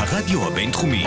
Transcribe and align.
הרדיו 0.00 0.46
הבינתחומי. 0.46 1.04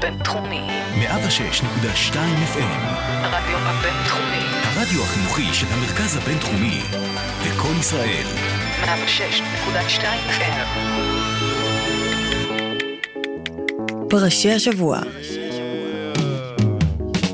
בינתחומי. 0.00 0.60
106.2 0.94 2.14
FM. 2.54 2.78
הרדיו 3.08 3.58
הבינתחומי. 3.58 4.44
הרדיו 4.62 5.02
החינוכי 5.02 5.54
של 5.54 5.66
המרכז 5.70 6.16
הבינתחומי. 6.16 6.80
לקום 7.48 7.80
ישראל. 7.80 8.24
106.2 8.84 10.02
FM. 10.28 10.68
פרשי 14.10 14.52
השבוע. 14.52 15.00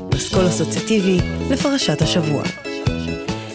פסקול 0.09 0.47
אסוציאטיבי 0.47 1.17
לפרשת 1.51 2.01
השבוע. 2.01 2.43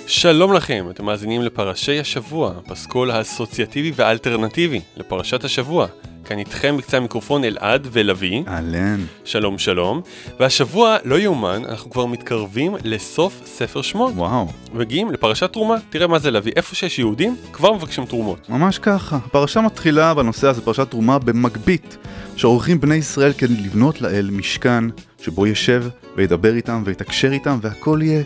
שלום 0.07 0.53
לכם, 0.53 0.87
אתם 0.91 1.05
מאזינים 1.05 1.43
לפרשי 1.43 2.01
השבוע, 2.01 2.53
פסקול 2.69 3.11
האסוציאטיבי 3.11 3.93
והאלטרנטיבי 3.95 4.81
לפרשת 4.97 5.45
השבוע. 5.45 5.87
כאן 6.31 6.39
איתכם 6.39 6.77
בקצה 6.77 6.97
המיקרופון 6.97 7.45
אלעד 7.45 7.89
ולוי. 7.93 8.45
אהלן. 8.49 9.01
שלום 9.25 9.59
שלום. 9.59 10.01
והשבוע, 10.41 10.97
לא 11.05 11.19
יאומן, 11.19 11.63
אנחנו 11.65 11.91
כבר 11.91 12.07
מתקרבים 12.07 12.75
לסוף 12.85 13.43
ספר 13.45 13.83
שמות. 13.83 14.13
וואו, 14.17 14.49
מגיעים 14.73 15.13
לפרשת 15.13 15.53
תרומה. 15.53 15.75
תראה 15.91 16.07
מה 16.07 16.19
זה 16.19 16.31
לביא, 16.31 16.53
איפה 16.57 16.75
שיש 16.75 16.99
יהודים, 16.99 17.37
כבר 17.53 17.73
מבקשים 17.73 18.05
תרומות. 18.07 18.49
ממש 18.49 18.79
ככה. 18.79 19.17
הפרשה 19.17 19.61
מתחילה 19.61 20.15
בנושא 20.15 20.47
הזה, 20.49 20.63
פרשת 20.63 20.91
תרומה 20.91 21.19
במגבית, 21.19 21.97
שעורכים 22.37 22.81
בני 22.81 22.95
ישראל 22.95 23.33
כדי 23.33 23.55
לבנות 23.55 24.01
לאל 24.01 24.31
משכן, 24.33 24.85
שבו 25.23 25.47
ישב 25.47 25.85
וידבר 26.17 26.55
איתם 26.55 26.83
ויתקשר 26.87 27.33
איתם, 27.33 27.59
והכל 27.63 28.01
יהיה 28.03 28.23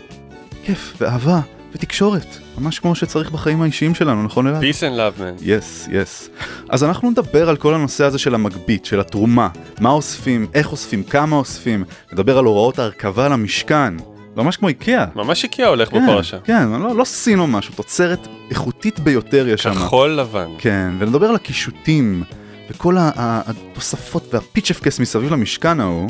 כיף 0.65 0.93
ואהבה 1.01 1.39
ותקשורת. 1.73 2.44
ממש 2.57 2.79
כמו 2.79 2.95
שצריך 2.95 3.31
בחיים 3.31 3.61
האישיים 3.61 3.95
שלנו, 3.95 4.23
נכון 4.23 4.47
אלעד? 4.47 4.63
Peace 4.63 4.79
and 4.79 4.97
love 4.97 5.19
man. 5.19 5.41
יס, 5.41 5.87
יס. 5.91 6.29
אז 6.69 6.83
אנחנו 6.83 7.09
נדבר 7.09 7.49
על 7.49 7.55
כל 7.55 7.73
הנושא 7.73 8.03
הזה 8.03 8.19
של 8.19 8.35
המגבית, 8.35 8.85
של 8.85 8.99
התרומה, 8.99 9.49
מה 9.79 9.89
אוספים, 9.89 10.47
איך 10.53 10.71
אוספים, 10.71 11.03
כמה 11.03 11.35
אוספים, 11.35 11.83
נדבר 12.13 12.37
על 12.37 12.45
הוראות 12.45 12.79
ההרכבה 12.79 13.29
למשכן, 13.29 13.93
ממש 14.35 14.57
כמו 14.57 14.67
איקאה. 14.67 15.05
ממש 15.15 15.43
איקאה 15.43 15.67
הולך 15.67 15.89
כן, 15.89 16.03
בפרשה. 16.03 16.37
כן, 16.39 16.69
לא, 16.69 16.95
לא 16.95 17.03
סין 17.03 17.39
או 17.39 17.47
משהו, 17.47 17.73
תוצרת 17.75 18.27
איכותית 18.49 18.99
ביותר 18.99 19.47
יש 19.47 19.63
שם. 19.63 19.73
כחול 19.73 20.09
לבן. 20.11 20.47
כן, 20.57 20.93
ונדבר 20.99 21.27
על 21.27 21.35
הקישוטים, 21.35 22.23
וכל 22.69 22.95
התוספות 22.99 24.33
והפיצ'פקס 24.33 24.99
מסביב 24.99 25.33
למשכן 25.33 25.79
ההוא, 25.79 26.09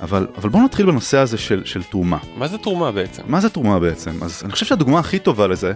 אבל, 0.00 0.26
אבל 0.36 0.48
בואו 0.48 0.64
נתחיל 0.64 0.86
בנושא 0.86 1.18
הזה 1.18 1.38
של, 1.38 1.64
של 1.64 1.82
תרומה. 1.82 2.18
מה 2.36 2.48
זה 2.48 2.58
תרומה 2.58 2.92
בעצם? 2.92 3.22
מה 3.26 3.40
זה 3.40 3.50
תרומה 3.50 3.78
בעצם? 3.78 4.22
אז 4.22 4.42
אני 4.44 4.52
חושב 4.52 4.66
שהדוגמה 4.66 4.98
הכי 4.98 5.18
טובה 5.18 5.46
לזה, 5.46 5.72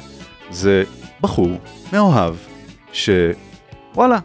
זה 0.50 0.84
בחור 1.20 1.50
מאוהב, 1.92 2.34
שוואלה, 2.92 4.18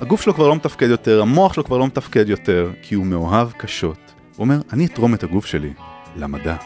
הגוף 0.00 0.22
שלו 0.22 0.34
כבר 0.34 0.48
לא 0.48 0.56
מתפקד 0.56 0.88
יותר, 0.88 1.22
המוח 1.22 1.52
שלו 1.52 1.64
כבר 1.64 1.78
לא 1.78 1.86
מתפקד 1.86 2.28
יותר, 2.28 2.70
כי 2.82 2.94
הוא 2.94 3.06
מאוהב 3.06 3.50
קשות. 3.52 3.98
הוא 4.36 4.44
אומר, 4.44 4.60
אני 4.72 4.86
אתרום 4.86 5.14
את 5.14 5.22
הגוף 5.22 5.46
שלי 5.46 5.72
למדע. 6.16 6.56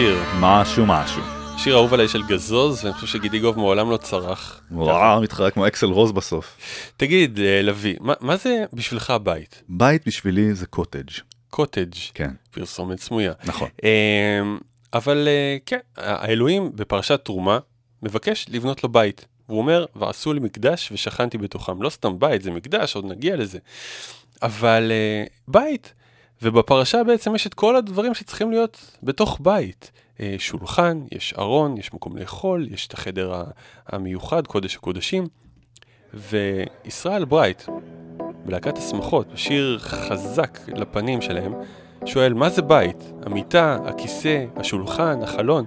שיר. 0.00 0.18
משהו 0.40 0.86
משהו. 0.86 1.22
שיר 1.58 1.74
אהוב 1.74 1.94
עליי 1.94 2.08
של 2.08 2.22
גזוז, 2.22 2.84
ואני 2.84 2.94
חושב 2.94 3.06
שגידיגוב 3.06 3.56
מעולם 3.56 3.90
לא 3.90 3.96
צרח. 3.96 4.60
וואו, 4.70 5.20
מתחרק 5.20 5.54
כמו 5.54 5.66
אקסל 5.66 5.86
רוז 5.86 6.12
בסוף. 6.12 6.56
תגיד, 6.96 7.38
אה, 7.40 7.62
לביא, 7.62 7.96
מה, 8.00 8.14
מה 8.20 8.36
זה 8.36 8.64
בשבילך 8.72 9.10
הבית? 9.10 9.62
בית 9.68 10.06
בשבילי 10.06 10.54
זה 10.54 10.66
קוטג'. 10.66 11.10
קוטג', 11.50 11.94
כן, 12.14 12.30
פרסומת 12.50 13.00
סמויה. 13.00 13.32
נכון. 13.44 13.68
אמ, 13.82 14.58
אבל 14.92 15.28
אה, 15.28 15.56
כן, 15.66 15.78
האלוהים 15.96 16.70
בפרשת 16.74 17.20
תרומה 17.24 17.58
מבקש 18.02 18.46
לבנות 18.48 18.84
לו 18.84 18.88
בית. 18.88 19.26
והוא 19.48 19.58
אומר, 19.58 19.84
ועשו 19.96 20.32
לי 20.32 20.40
מקדש 20.40 20.92
ושכנתי 20.92 21.38
בתוכם. 21.38 21.82
לא 21.82 21.90
סתם 21.90 22.18
בית, 22.18 22.42
זה 22.42 22.50
מקדש, 22.50 22.96
עוד 22.96 23.04
נגיע 23.04 23.36
לזה. 23.36 23.58
אבל 24.42 24.92
אה, 24.92 25.24
בית, 25.48 25.92
ובפרשה 26.42 27.04
בעצם 27.04 27.34
יש 27.34 27.46
את 27.46 27.54
כל 27.54 27.76
הדברים 27.76 28.14
שצריכים 28.14 28.50
להיות 28.50 28.96
בתוך 29.02 29.38
בית. 29.42 29.92
אה, 30.20 30.34
שולחן, 30.38 31.02
יש 31.12 31.34
ארון, 31.38 31.76
יש 31.76 31.94
מקום 31.94 32.16
לאכול, 32.16 32.68
יש 32.70 32.86
את 32.86 32.94
החדר 32.94 33.42
המיוחד, 33.86 34.46
קודש 34.46 34.76
הקודשים. 34.76 35.26
וישראל 36.14 37.24
ברייט, 37.24 37.62
בלהקת 38.44 38.78
השמחות, 38.78 39.32
בשיר 39.32 39.78
חזק 39.78 40.58
לפנים 40.68 41.20
שלהם, 41.20 41.54
שואל 42.04 42.34
מה 42.34 42.50
זה 42.50 42.62
בית? 42.62 43.12
המיטה, 43.22 43.78
הכיסא, 43.84 44.44
השולחן, 44.56 45.22
החלון, 45.22 45.64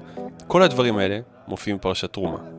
כל 0.48 0.64
הדברים 0.64 0.98
האלה 0.98 1.20
מופיעים 1.48 1.78
בפרשת 1.78 2.14
תרומה. 2.14 2.53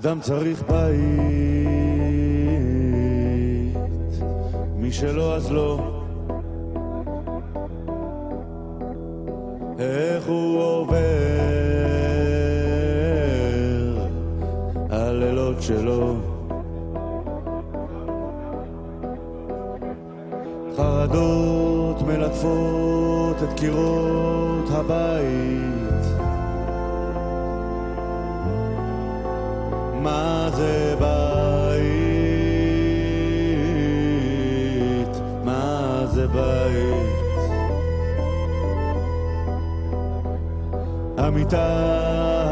אדם 0.00 0.20
צריך 0.20 0.62
בית, 0.62 0.96
מי 4.76 4.92
שלא 4.92 5.34
אז 5.34 5.52
לא. 5.52 5.80
איך 9.78 10.26
הוא 10.26 10.62
עובר 10.62 10.98
הלילות 14.90 15.62
שלו. 15.62 16.16
חרדות 20.76 22.02
מלטפות 22.02 23.36
את 23.42 23.58
קירות 23.60 24.68
הבית. 24.70 25.57
מה 30.08 30.48
זה 30.56 30.94
בית? 30.98 31.08
מה 35.44 36.06
זה 36.06 36.26
בית? 36.28 37.18
המיטה, 41.18 41.66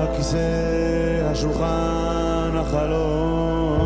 הכיסא, 0.02 1.28
השולחן, 1.30 2.50
החלום 2.54 3.76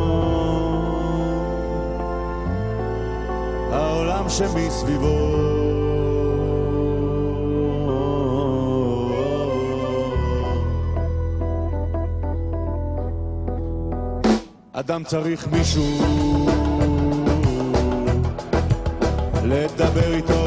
העולם 3.72 4.28
שמסביבו 4.28 5.59
אדם 14.80 15.04
צריך 15.04 15.48
מישהו 15.48 15.84
לדבר 19.44 20.14
איתו 20.14 20.39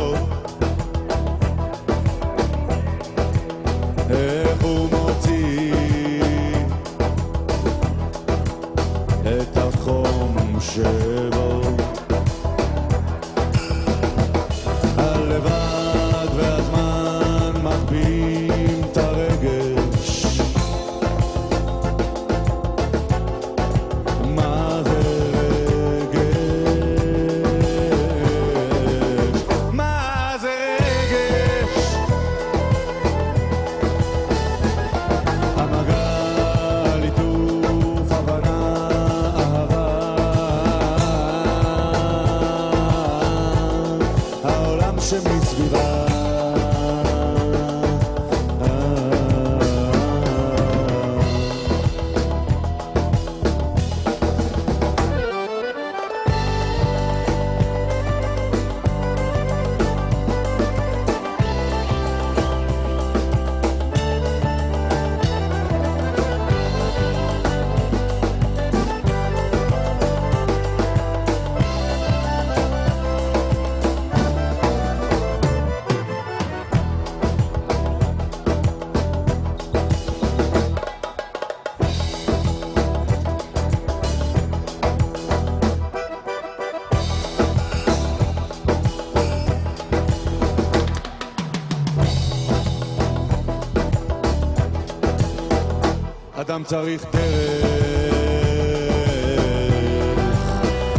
אדם 96.53 96.63
צריך 96.63 97.05
דרך 97.13 98.33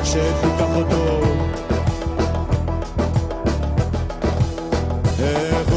שתיקח 0.05 0.77
אותו 0.77 1.21
איך 5.21 5.75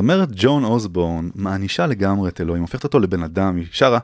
הזמרת 0.00 0.28
ג'ון 0.34 0.64
אוסבורן 0.64 1.30
מענישה 1.34 1.86
לגמרי 1.86 2.28
את 2.28 2.40
אלוהים, 2.40 2.62
הופכת 2.62 2.84
אותו 2.84 2.98
לבן 2.98 3.22
אדם, 3.22 3.56
היא 3.56 3.66
שרה 3.70 3.98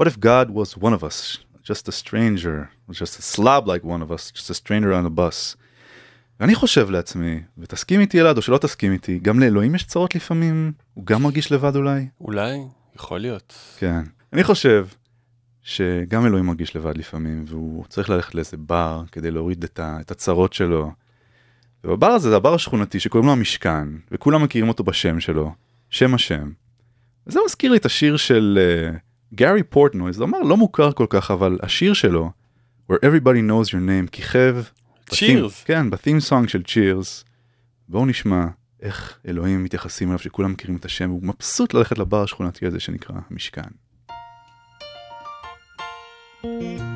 What 0.00 0.04
if 0.04 0.18
God 0.18 0.50
was 0.50 0.78
one 0.78 0.92
of 1.00 1.02
us, 1.02 1.38
just 1.64 1.88
a 1.88 1.92
stranger, 1.92 2.68
just 2.92 3.18
a 3.18 3.22
slob 3.22 3.66
like 3.66 3.84
one 3.84 4.02
of 4.02 4.12
us, 4.12 4.32
just 4.34 4.50
a 4.50 4.54
stranger 4.54 4.92
on 4.92 5.06
a 5.06 5.18
bus. 5.18 5.56
ואני 6.40 6.54
חושב 6.54 6.90
לעצמי, 6.90 7.40
ותסכים 7.58 8.00
איתי 8.00 8.20
אלעד 8.20 8.36
או 8.36 8.42
שלא 8.42 8.58
תסכים 8.58 8.92
איתי, 8.92 9.18
גם 9.18 9.40
לאלוהים 9.40 9.74
יש 9.74 9.84
צרות 9.84 10.14
לפעמים, 10.14 10.72
הוא 10.94 11.06
גם 11.06 11.22
מרגיש 11.22 11.52
לבד 11.52 11.76
אולי? 11.76 12.06
אולי, 12.20 12.58
יכול 12.96 13.20
להיות. 13.20 13.54
כן. 13.78 14.02
אני 14.32 14.44
חושב 14.44 14.86
שגם 15.62 16.26
אלוהים 16.26 16.46
מרגיש 16.46 16.76
לבד 16.76 16.98
לפעמים, 16.98 17.44
והוא 17.48 17.84
צריך 17.88 18.10
ללכת 18.10 18.34
לאיזה 18.34 18.56
בר 18.56 19.02
כדי 19.12 19.30
להוריד 19.30 19.64
את, 19.64 19.78
ה, 19.78 19.98
את 20.00 20.10
הצרות 20.10 20.52
שלו. 20.52 20.92
ובבר 21.84 22.06
הזה 22.06 22.30
זה 22.30 22.36
הבר 22.36 22.54
השכונתי 22.54 23.00
שקוראים 23.00 23.26
לו 23.26 23.32
המשכן, 23.32 23.88
וכולם 24.10 24.42
מכירים 24.42 24.68
אותו 24.68 24.84
בשם 24.84 25.20
שלו, 25.20 25.52
שם 25.90 26.14
השם. 26.14 26.50
וזה 27.26 27.40
מזכיר 27.46 27.70
לי 27.70 27.76
את 27.76 27.86
השיר 27.86 28.16
של 28.16 28.58
גארי 29.34 29.60
uh, 29.60 29.64
פורטנוי, 29.68 30.12
זה 30.12 30.22
אומר 30.22 30.42
לא 30.42 30.56
מוכר 30.56 30.92
כל 30.92 31.06
כך, 31.10 31.30
אבל 31.30 31.58
השיר 31.62 31.92
שלו, 31.92 32.30
Where 32.92 32.96
Everybody 32.96 33.50
Knows 33.50 33.68
Your 33.68 33.88
Name, 33.88 34.10
כיכב. 34.12 34.56
Cheers. 35.10 35.64
כן, 35.64 35.90
בתים 35.90 36.20
סונג 36.20 36.48
של 36.48 36.62
צ'ירס. 36.62 37.24
בואו 37.88 38.06
נשמע 38.06 38.44
איך 38.82 39.18
אלוהים 39.28 39.64
מתייחסים 39.64 40.08
אליו, 40.08 40.18
שכולם 40.18 40.52
מכירים 40.52 40.76
את 40.76 40.84
השם, 40.84 41.10
והוא 41.10 41.22
מבסוט 41.22 41.74
ללכת 41.74 41.98
לבר 41.98 42.22
השכונתי 42.22 42.66
הזה 42.66 42.80
שנקרא 42.80 43.16
המשכן. 43.30 43.62
Making 46.44 46.87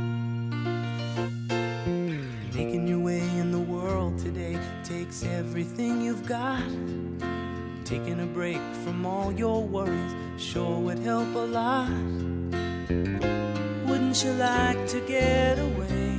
break 8.42 8.74
from 8.82 9.06
all 9.06 9.30
your 9.30 9.62
worries 9.62 10.14
sure 10.36 10.76
would 10.80 10.98
help 10.98 11.32
a 11.36 11.46
lot. 11.60 11.88
Wouldn't 13.86 14.18
you 14.24 14.32
like 14.32 14.84
to 14.88 14.98
get 15.06 15.60
away? 15.60 16.16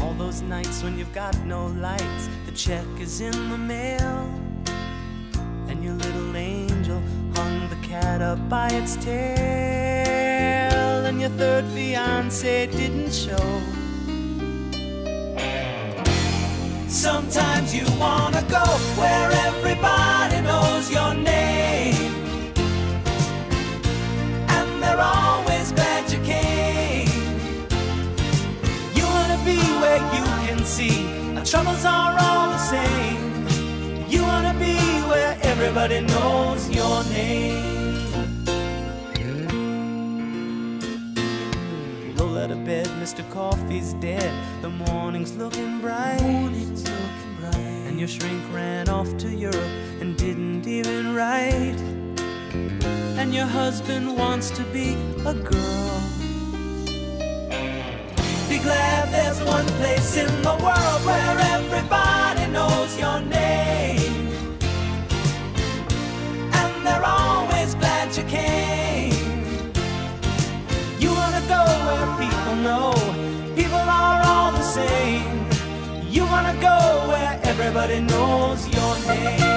All 0.00 0.12
those 0.18 0.42
nights 0.42 0.82
when 0.82 0.98
you've 0.98 1.14
got 1.14 1.34
no 1.46 1.68
lights, 1.68 2.24
the 2.44 2.52
check 2.52 2.86
is 3.00 3.22
in 3.22 3.38
the 3.48 3.56
mail, 3.56 4.18
and 5.68 5.82
your 5.82 5.94
little 5.94 6.36
angel 6.36 7.00
hung 7.34 7.70
the 7.70 7.80
cat 7.88 8.20
up 8.20 8.40
by 8.50 8.68
its 8.68 8.96
tail, 8.96 9.16
and 11.06 11.18
your 11.22 11.30
third 11.40 11.64
fiance 11.72 12.66
didn't 12.66 13.14
show. 13.14 13.81
Sometimes 16.92 17.74
you 17.74 17.86
wanna 17.98 18.42
go 18.50 18.62
where 19.00 19.30
everybody 19.48 20.42
knows 20.42 20.90
your 20.90 21.14
name, 21.14 21.94
and 24.48 24.82
they're 24.82 25.00
always 25.00 25.72
glad 25.72 26.12
you 26.12 26.20
came. 26.20 27.08
You 28.94 29.04
wanna 29.06 29.40
be 29.42 29.56
where 29.80 30.02
you 30.14 30.24
can 30.46 30.64
see 30.66 31.06
our 31.36 31.44
troubles 31.44 31.84
are 31.86 32.14
all 32.20 32.50
the 32.50 32.58
same. 32.58 33.46
You 34.08 34.22
wanna 34.22 34.54
be 34.60 34.76
where 35.10 35.38
everybody 35.42 36.00
knows 36.02 36.68
your 36.68 37.02
name. 37.04 37.81
Out 42.42 42.50
of 42.50 42.64
bed, 42.64 42.88
Mr. 43.00 43.22
Coffee's 43.30 43.94
dead. 43.94 44.32
The 44.62 44.68
morning's 44.68 45.36
looking 45.36 45.80
bright. 45.80 46.20
Morning's 46.22 46.82
looking 46.82 47.36
bright. 47.38 47.86
And 47.86 48.00
your 48.00 48.08
shrink 48.08 48.42
ran 48.52 48.88
off 48.88 49.16
to 49.18 49.28
Europe 49.28 49.72
and 50.00 50.16
didn't 50.16 50.66
even 50.66 51.14
write. 51.14 51.78
And 53.20 53.32
your 53.32 53.46
husband 53.46 54.16
wants 54.16 54.50
to 54.58 54.64
be 54.76 54.94
a 55.24 55.34
girl. 55.34 56.02
Be 58.48 58.58
glad 58.58 59.12
there's 59.12 59.40
one 59.44 59.66
place 59.78 60.16
in 60.16 60.42
the 60.42 60.56
world 60.66 61.00
where 61.06 61.38
everybody 61.56 62.50
knows 62.50 62.98
your 62.98 63.20
name. 63.20 64.01
Go 76.60 77.08
where 77.08 77.40
everybody 77.44 78.00
knows 78.00 78.68
your 78.68 78.98
name. 79.06 79.51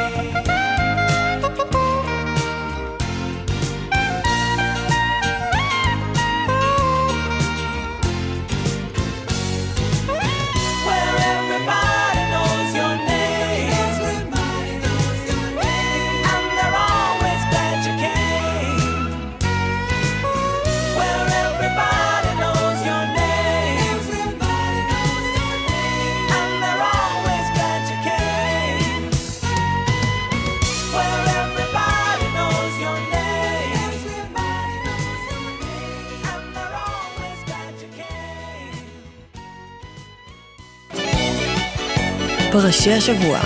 פרשי 42.61 42.91
השבוע. 42.91 43.39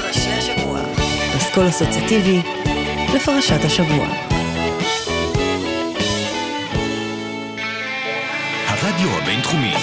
פסקול 1.37 1.69
אסוציאטיבי 1.69 2.41
לפרשת 3.15 3.65
השבוע. 3.65 4.07
הרדיו 8.67 9.09
הבינתחומי. 9.09 9.73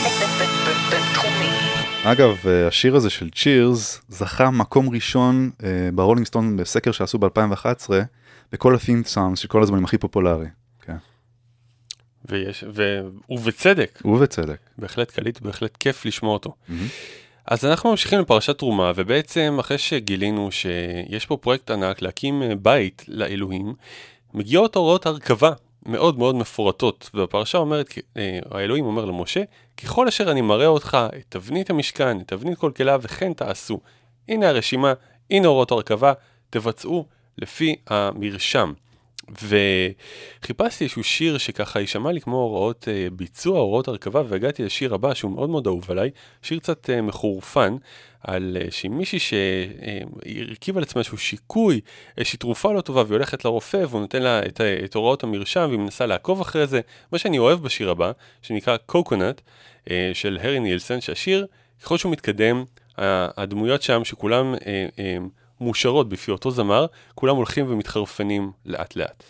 בינתחומי. 0.91 1.51
אגב, 2.05 2.47
אה, 2.47 2.67
השיר 2.67 2.97
הזה 2.97 3.11
של 3.11 3.31
צ'ירס 3.31 4.03
זכה 4.09 4.51
מקום 4.51 4.89
ראשון 4.91 5.51
אה, 5.65 5.89
ברולינג 5.95 6.27
סטון 6.27 6.57
בסקר 6.57 6.93
שעשו 6.93 7.19
ב-2011 7.19 7.91
בכל 8.53 8.75
ה- 8.75 8.86
theme 8.86 9.15
songs 9.15 9.37
של 9.37 9.49
כל 9.49 9.63
הזמנים 9.63 9.85
הכי 9.85 9.99
פופולרי. 9.99 10.47
כן, 10.83 10.97
ויש, 12.25 12.65
ו... 12.75 13.01
ובצדק, 13.31 14.03
ובצדק. 14.05 14.59
בהחלט 14.79 15.11
קליט, 15.11 15.41
בהחלט 15.41 15.77
כיף 15.77 16.05
לשמוע 16.05 16.33
אותו. 16.33 16.55
אז 17.47 17.65
אנחנו 17.65 17.91
ממשיכים 17.91 18.21
לפרשת 18.21 18.59
תרומה, 18.59 18.93
ובעצם 18.97 19.57
אחרי 19.61 19.79
שגילינו 19.79 20.53
שיש 20.53 21.27
פה 21.27 21.37
פרויקט 21.37 21.71
ענק 21.71 22.03
להקים 22.03 22.43
אה, 22.43 22.55
בית 22.55 23.05
לאלוהים, 23.09 23.75
מגיעות 24.35 24.77
הוראות 24.77 25.07
הרכבה 25.07 25.51
מאוד 25.87 26.19
מאוד 26.19 26.35
מפורטות, 26.35 27.11
והפרשה 27.15 27.59
אומרת, 27.59 27.95
אה, 28.17 28.39
האלוהים 28.51 28.85
אומר 28.85 29.05
למשה, 29.05 29.43
ככל 29.77 30.09
אשר 30.09 30.31
אני 30.31 30.41
מראה 30.41 30.67
אותך 30.67 30.99
את 31.19 31.25
תבנית 31.29 31.71
המשכן, 31.71 32.21
את 32.21 32.29
תבנית 32.29 32.59
כל 32.59 32.71
כליו, 32.77 33.01
וכן 33.03 33.33
תעשו. 33.33 33.81
הנה 34.29 34.49
הרשימה, 34.49 34.93
הנה 35.31 35.49
הוראות 35.49 35.71
הרכבה, 35.71 36.13
תבצעו 36.51 37.07
לפי 37.39 37.77
המרשם. 37.87 38.73
וחיפשתי 39.31 40.85
איזשהו 40.85 41.05
שיר 41.05 41.39
שככה 41.39 41.81
יישמע 41.81 42.13
לי 42.13 42.21
כמו 42.21 42.37
הוראות 42.37 42.89
אה, 42.89 43.09
ביצוע, 43.13 43.59
הוראות 43.59 43.89
הרכבה, 43.89 44.23
והגעתי 44.29 44.65
לשיר 44.65 44.95
הבא 44.95 45.15
שהוא 45.15 45.31
מאוד 45.31 45.51
מאוד 45.51 45.67
אהוב 45.67 45.91
עליי, 45.91 46.11
שיר 46.43 46.59
קצת 46.59 46.91
אה, 46.91 47.03
מחורפן, 47.03 47.77
על 48.21 48.57
אה, 48.61 48.71
שהיא 48.71 48.91
מישהי 48.91 49.19
על 50.77 50.83
עצמה 50.83 51.01
איזשהו 51.01 51.19
שיקוי, 51.19 51.81
איזושהי 52.19 52.39
תרופה 52.39 52.73
לא 52.73 52.81
טובה, 52.81 53.03
והיא 53.03 53.13
הולכת 53.13 53.45
לרופא 53.45 53.85
והוא 53.89 54.01
נותן 54.01 54.23
לה 54.23 54.47
את, 54.47 54.61
את 54.85 54.95
הוראות 54.95 55.23
המרשם 55.23 55.67
והיא 55.69 55.79
מנסה 55.79 56.07
לעקוב 56.07 56.41
אחרי 56.41 56.67
זה. 56.67 56.81
מה 57.13 57.19
שאני 57.19 57.39
אוהב 57.39 57.63
בשיר 57.63 57.91
הבא, 57.91 58.13
שנקרא 58.43 58.77
קוקונט, 58.77 59.41
של 60.13 60.39
הרי 60.43 60.61
נילסון, 60.61 61.01
שהשיר, 61.01 61.47
ככל 61.83 61.99
שהוא 61.99 62.13
מתקדם, 62.13 62.65
הדמויות 62.99 63.83
שם 63.83 64.05
שכולם 64.05 64.55
אה, 65.56 65.62
אה, 65.62 65.66
מאושרות 65.66 66.10
בפי 66.10 66.32
אותו 66.32 66.52
זמר, 66.52 66.86
כולם 67.16 67.36
הולכים 67.36 67.66
ומתחרפנים 67.70 68.52
לאט 68.66 68.96
לאט. 68.96 69.24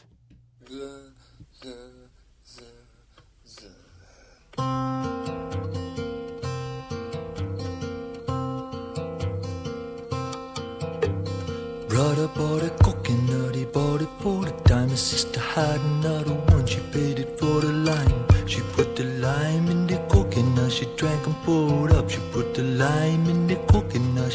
Brother 11.92 12.30
bought 12.30 12.64
a 12.64 12.72
coconut, 12.86 13.54
he 13.54 13.66
bought 13.66 14.02
it 14.02 14.14
for 14.22 14.46
the 14.46 14.52
time. 14.70 14.90
His 14.90 15.02
sister 15.02 15.42
had 15.42 15.80
another 15.82 16.36
one, 16.54 16.66
she 16.66 16.80
paid 16.94 17.20
it 17.20 17.38
for 17.40 17.60
the 17.66 17.74
lime. 17.90 18.22
She 18.48 18.62
put 18.76 18.96
the 18.96 19.04
lime 19.04 19.68
in 19.68 19.88
the 19.88 19.98
coconut, 20.10 20.72
she 20.72 20.86
drank 20.96 21.28
and 21.28 21.36
poured 21.44 21.92
up. 21.92 22.10
She 22.10 22.20
put 22.32 22.54
the 22.54 22.64
lime 22.64 23.26
in 23.34 23.45
the 23.45 23.45
coconut, 23.45 23.45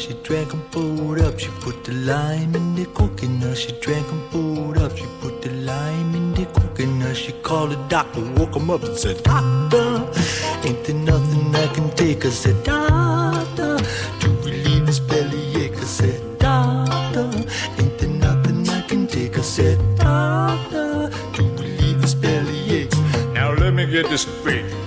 she 0.02 0.14
drank 0.24 0.52
and 0.52 0.70
poured 0.72 1.20
up. 1.20 1.38
She 1.38 1.48
put 1.60 1.84
the 1.84 1.92
lime 1.92 2.54
in 2.56 2.74
the 2.74 2.86
coconut. 2.86 3.56
She 3.56 3.70
drank 3.80 4.10
and 4.10 4.30
pulled 4.30 4.78
up. 4.78 4.96
She 4.96 5.06
put 5.20 5.40
the 5.42 5.50
lime 5.50 6.14
in 6.14 6.34
the 6.34 6.44
coconut. 6.46 7.16
She 7.16 7.32
called 7.46 7.70
the 7.70 7.76
doctor, 7.88 8.20
woke 8.36 8.56
him 8.56 8.68
up 8.70 8.82
and 8.82 8.96
said, 8.96 9.22
Doctor, 9.22 10.10
ain't 10.66 10.84
there 10.84 10.96
nothing 10.96 11.54
I 11.54 11.66
can 11.68 11.88
take? 11.90 12.26
I 12.26 12.30
said, 12.30 12.64
Doctor, 12.64 13.78
to 14.20 14.28
relieve 14.44 14.86
this 14.86 14.98
bellyache. 14.98 15.76
I 15.76 15.84
said, 15.84 16.38
Doctor, 16.38 17.30
ain't 17.78 17.98
there 17.98 18.08
nothing 18.08 18.68
I 18.68 18.80
can 18.82 19.06
take? 19.06 19.38
I 19.38 19.42
said, 19.42 19.78
Doctor, 19.96 21.10
to 21.34 21.42
relieve 21.62 22.00
this 22.02 22.14
bellyache. 22.14 22.92
Now 23.34 23.52
let 23.52 23.72
me 23.72 23.86
get 23.86 24.08
this 24.08 24.22
straight. 24.22 24.81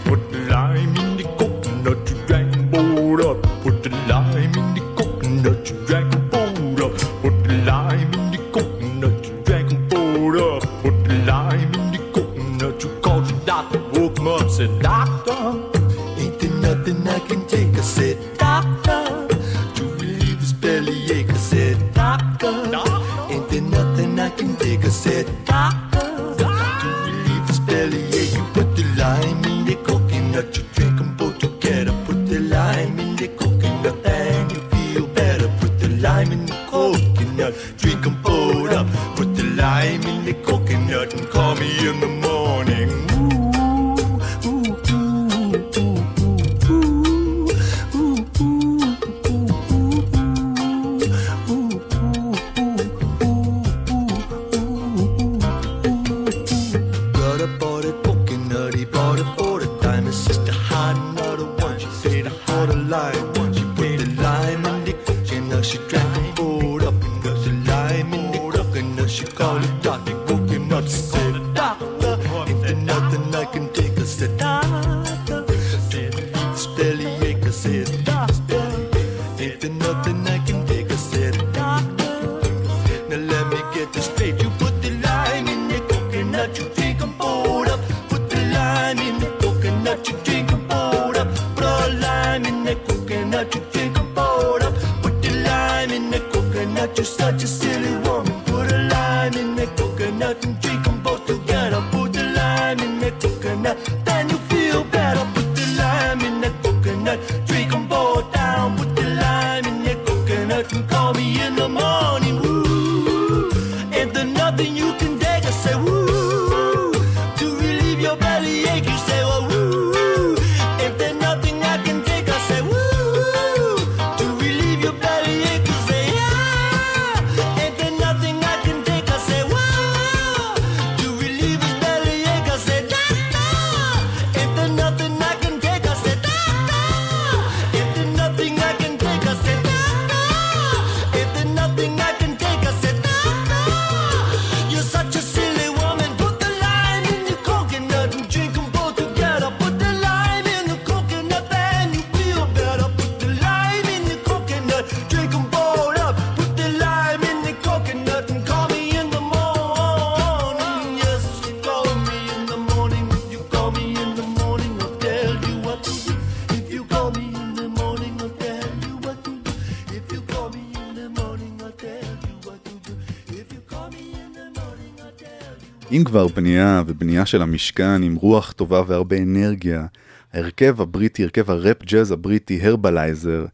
אם 175.92 176.04
כבר 176.06 176.28
בנייה 176.28 176.84
ובנייה 176.88 177.26
של 177.26 177.42
המשכן 177.42 178.04
עם 178.04 178.16
רוח 178.16 178.52
טובה 178.52 178.82
והרבה 178.88 179.18
אנרגיה, 179.18 179.86
ההרכב 180.34 180.82
הבריטי, 180.82 181.24
הרכב 181.24 181.52
הראפ 181.52 181.84
ג'אז 181.84 182.12
הבריטי, 182.12 182.60
הרבלייזר, 182.62 183.46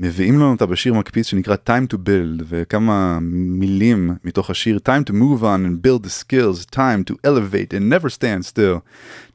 מביאים 0.00 0.34
לנו 0.34 0.50
אותה 0.50 0.66
בשיר 0.66 0.94
מקפיץ 0.94 1.26
שנקרא 1.26 1.56
Time 1.66 1.94
to 1.94 1.96
Build, 1.96 2.42
וכמה 2.48 3.18
מילים 3.22 4.10
מתוך 4.24 4.50
השיר 4.50 4.78
Time 4.88 5.10
to 5.10 5.12
move 5.12 5.42
on 5.42 5.66
and 5.66 5.86
build 5.86 6.06
the 6.06 6.10
skills, 6.10 6.76
time 6.76 7.10
to 7.10 7.14
elevate 7.24 7.74
and 7.74 7.88
never 7.90 8.08
stand 8.08 8.46
still, 8.46 8.80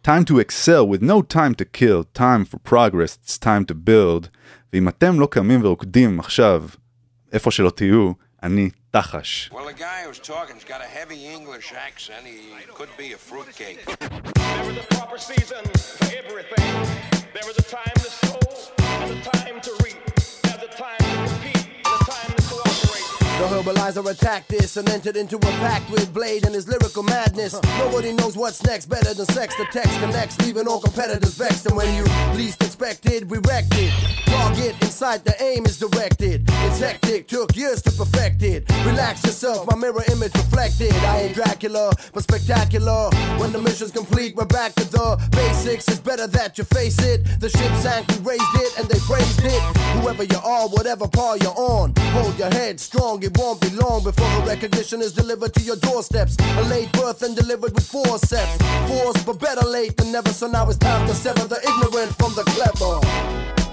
time 0.04 0.26
to 0.26 0.40
excel 0.40 0.88
with 0.88 1.02
no 1.02 1.22
time 1.22 1.56
to 1.56 1.66
kill, 1.66 2.04
time 2.20 2.46
for 2.46 2.58
progress, 2.72 3.18
it's 3.24 3.38
time 3.38 3.72
to 3.72 3.74
build, 3.74 4.28
ואם 4.74 4.88
אתם 4.88 5.20
לא 5.20 5.28
קמים 5.32 5.60
ורוקדים 5.64 6.20
עכשיו, 6.20 6.64
איפה 7.34 7.52
שלא 7.52 7.70
תהיו, 7.70 8.12
אני 8.44 8.70
Tachash. 8.96 9.52
Well, 9.52 9.66
the 9.66 9.74
guy 9.74 10.04
who's 10.04 10.20
talking's 10.20 10.64
got 10.64 10.80
a 10.80 10.86
heavy 10.86 11.26
English 11.26 11.74
accent. 11.74 12.26
He 12.26 12.54
could 12.74 12.88
be 12.98 13.12
a 13.12 13.18
fruitcake. 13.18 13.84
There 13.86 14.72
is 14.72 14.78
a 14.78 14.88
proper 14.96 15.18
season 15.18 15.66
for 15.66 16.06
everything. 16.16 17.28
There 17.34 17.50
is 17.50 17.58
a 17.58 17.64
time 17.64 17.92
to 17.96 18.10
sow 18.10 18.40
and 18.80 19.12
a 19.12 19.22
time 19.22 19.60
to 19.60 19.75
The 23.36 23.48
herbalizer 23.48 24.10
attacked 24.10 24.48
this 24.48 24.78
and 24.78 24.90
entered 24.90 25.18
into 25.18 25.36
a 25.36 25.52
pact 25.60 25.92
with 25.92 26.14
Blade 26.14 26.46
and 26.46 26.56
his 26.56 26.70
lyrical 26.70 27.04
madness. 27.04 27.54
Nobody 27.78 28.14
knows 28.14 28.38
what's 28.38 28.64
next 28.64 28.86
better 28.86 29.14
than 29.14 29.26
sex. 29.26 29.54
The 29.58 29.66
text 29.66 30.00
connects, 30.00 30.40
leaving 30.40 30.70
all 30.70 30.80
competitors 30.80 31.34
vexed. 31.34 31.66
And 31.66 31.76
when 31.76 31.94
you 31.94 32.06
least 32.34 32.64
expected, 32.64 33.30
we 33.30 33.40
wrecked 33.40 33.76
it. 33.76 33.92
Target 34.28 34.76
in 34.82 34.88
sight, 34.88 35.26
the 35.26 35.36
aim 35.44 35.66
is 35.66 35.78
directed. 35.78 36.44
It's 36.48 36.80
hectic, 36.80 37.28
took 37.28 37.54
years 37.58 37.82
to 37.82 37.92
perfect 37.92 38.42
it. 38.42 38.70
Relax 38.86 39.26
yourself, 39.26 39.68
my 39.68 39.76
mirror 39.76 40.04
image 40.14 40.34
reflected. 40.34 40.94
I 40.94 41.24
ain't 41.24 41.36
Dracula, 41.36 41.92
but 42.14 42.24
spectacular. 42.24 43.10
When 43.38 43.52
the 43.52 43.62
mission's 43.62 43.92
complete, 43.92 44.38
we're 44.38 44.46
back 44.46 44.76
to 44.76 44.86
the 44.90 45.22
basics. 45.32 45.90
It's 45.90 46.00
better 46.00 46.28
that 46.28 46.58
you 46.58 46.64
face 46.64 47.00
it. 47.00 47.26
The 47.42 47.50
ship 47.50 47.74
sank, 47.84 48.08
we 48.08 48.32
raised 48.32 48.56
it, 48.56 48.80
and 48.80 48.88
they 48.88 49.00
praised 49.00 49.44
it. 49.44 49.62
Whoever 50.00 50.24
you 50.24 50.40
are, 50.40 50.70
whatever 50.70 51.06
par 51.06 51.36
you're 51.38 51.54
on, 51.58 51.94
hold 52.16 52.40
your 52.40 52.50
head 52.50 52.80
strong. 52.80 53.25
It 53.26 53.36
won't 53.40 53.60
be 53.60 53.72
long 53.72 54.04
before 54.04 54.30
the 54.40 54.46
recognition 54.46 55.02
is 55.02 55.12
delivered 55.12 55.52
to 55.56 55.62
your 55.62 55.78
doorsteps. 55.78 56.38
A 56.40 56.62
late 56.70 56.92
birth 56.92 57.24
and 57.24 57.36
delivered 57.36 57.74
with 57.74 57.88
forceps. 57.88 58.58
Force, 58.88 59.24
but 59.24 59.40
better 59.40 59.66
late 59.66 59.98
than 59.98 60.12
never. 60.12 60.30
So 60.30 60.46
now 60.46 60.70
it's 60.70 60.78
time 60.78 61.08
to 61.08 61.14
sever 61.16 61.48
the 61.48 61.58
ignorant 61.58 62.14
from 62.20 62.36
the 62.36 62.44
clever. 62.54 63.65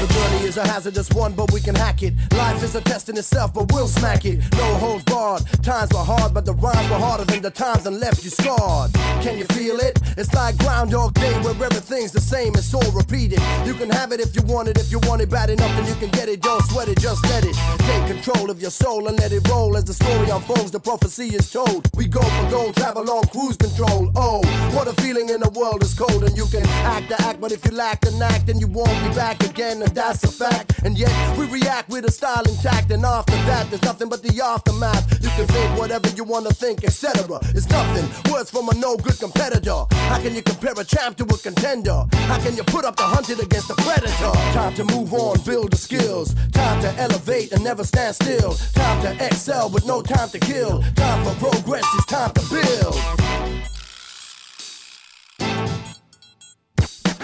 The 0.00 0.06
journey 0.14 0.46
is 0.46 0.56
a 0.56 0.66
hazardous 0.66 1.10
one, 1.10 1.34
but 1.34 1.52
we 1.52 1.60
can 1.60 1.74
hack 1.74 2.02
it. 2.02 2.14
Life 2.32 2.62
is 2.62 2.74
a 2.74 2.80
test 2.80 3.10
in 3.10 3.18
itself, 3.18 3.52
but 3.52 3.70
we'll 3.70 3.86
smack 3.86 4.24
it. 4.24 4.40
No 4.52 4.74
holds 4.76 5.04
barred. 5.04 5.42
Times 5.62 5.92
were 5.92 5.98
hard, 5.98 6.32
but 6.32 6.46
the 6.46 6.54
rhymes 6.54 6.88
were 6.88 6.96
harder 6.98 7.24
than 7.26 7.42
the 7.42 7.50
times 7.50 7.84
and 7.84 8.00
left 8.00 8.24
you 8.24 8.30
scarred. 8.30 8.94
Can 9.20 9.36
you 9.36 9.44
feel 9.52 9.78
it? 9.78 9.98
It's 10.16 10.32
like 10.32 10.56
Groundhog 10.56 11.12
Day, 11.14 11.34
where 11.42 11.52
everything's 11.52 12.12
the 12.12 12.20
same, 12.20 12.54
it's 12.54 12.72
all 12.72 12.90
repeated. 12.92 13.40
You 13.66 13.74
can 13.74 13.90
have 13.90 14.12
it 14.12 14.20
if 14.20 14.34
you 14.34 14.40
want 14.42 14.68
it, 14.68 14.78
if 14.78 14.90
you 14.90 15.00
want 15.00 15.20
it 15.20 15.28
bad 15.28 15.50
enough, 15.50 15.70
then 15.76 15.86
you 15.86 15.94
can 15.96 16.08
get 16.08 16.30
it. 16.30 16.40
Don't 16.40 16.62
sweat 16.70 16.88
it, 16.88 16.98
just 16.98 17.22
let 17.28 17.44
it. 17.44 17.54
Take 17.80 18.06
control 18.06 18.50
of 18.50 18.58
your 18.58 18.70
soul 18.70 19.06
and 19.08 19.18
let 19.18 19.32
it 19.32 19.46
roll 19.48 19.76
as 19.76 19.84
the 19.84 19.92
story 19.92 20.30
unfolds. 20.30 20.70
The 20.70 20.80
prophecy 20.80 21.28
is 21.28 21.50
told. 21.52 21.90
We 21.94 22.06
go 22.06 22.22
for 22.22 22.50
gold, 22.50 22.74
travel 22.74 23.10
on 23.10 23.26
cruise 23.28 23.58
control. 23.58 24.10
Oh, 24.16 24.40
what 24.74 24.88
a 24.88 24.94
feeling 25.02 25.28
in 25.28 25.40
the 25.40 25.50
world 25.50 25.82
is 25.82 25.92
cold, 25.92 26.24
and 26.24 26.34
you 26.38 26.46
can 26.46 26.66
act 26.88 27.10
the 27.10 27.20
act, 27.20 27.38
but 27.38 27.52
if 27.52 27.62
you 27.66 27.72
lack 27.72 28.00
the 28.00 28.12
act, 28.24 28.46
then 28.46 28.58
you 28.58 28.66
won't 28.66 28.96
be 29.06 29.14
back 29.14 29.42
again, 29.44 29.82
that's 29.94 30.24
a 30.24 30.28
fact. 30.28 30.82
And 30.84 30.96
yet 30.96 31.12
we 31.36 31.46
react 31.46 31.88
with 31.88 32.04
a 32.04 32.10
style 32.10 32.42
intact, 32.48 32.90
and 32.90 33.04
after 33.04 33.36
that, 33.48 33.68
there's 33.70 33.82
nothing 33.82 34.08
but 34.08 34.22
the 34.22 34.42
aftermath. 34.42 35.22
You 35.22 35.28
can 35.30 35.46
think 35.46 35.78
whatever 35.78 36.08
you 36.10 36.24
wanna 36.24 36.50
think, 36.50 36.84
etc. 36.84 37.38
It's 37.54 37.68
nothing. 37.68 38.06
Words 38.32 38.50
from 38.50 38.68
a 38.68 38.74
no 38.74 38.96
good 38.96 39.18
competitor. 39.18 39.84
How 40.10 40.20
can 40.20 40.34
you 40.34 40.42
compare 40.42 40.72
a 40.76 40.84
champ 40.84 41.16
to 41.18 41.24
a 41.24 41.38
contender? 41.38 42.06
How 42.30 42.38
can 42.38 42.56
you 42.56 42.64
put 42.64 42.84
up 42.84 42.96
the 42.96 43.02
hunted 43.02 43.40
against 43.40 43.68
the 43.68 43.74
predator? 43.74 44.32
Time 44.52 44.74
to 44.74 44.84
move 44.84 45.12
on, 45.12 45.40
build 45.42 45.72
the 45.72 45.76
skills. 45.76 46.34
Time 46.52 46.80
to 46.82 46.90
elevate 47.00 47.52
and 47.52 47.62
never 47.62 47.84
stand 47.84 48.14
still. 48.14 48.54
Time 48.74 49.02
to 49.02 49.26
excel, 49.26 49.68
but 49.68 49.84
no 49.86 50.02
time 50.02 50.28
to 50.30 50.38
kill. 50.38 50.82
Time 50.94 51.24
for 51.24 51.34
progress, 51.50 51.84
it's 51.96 52.06
time 52.06 52.32
to 52.32 52.42
build. 52.50 53.70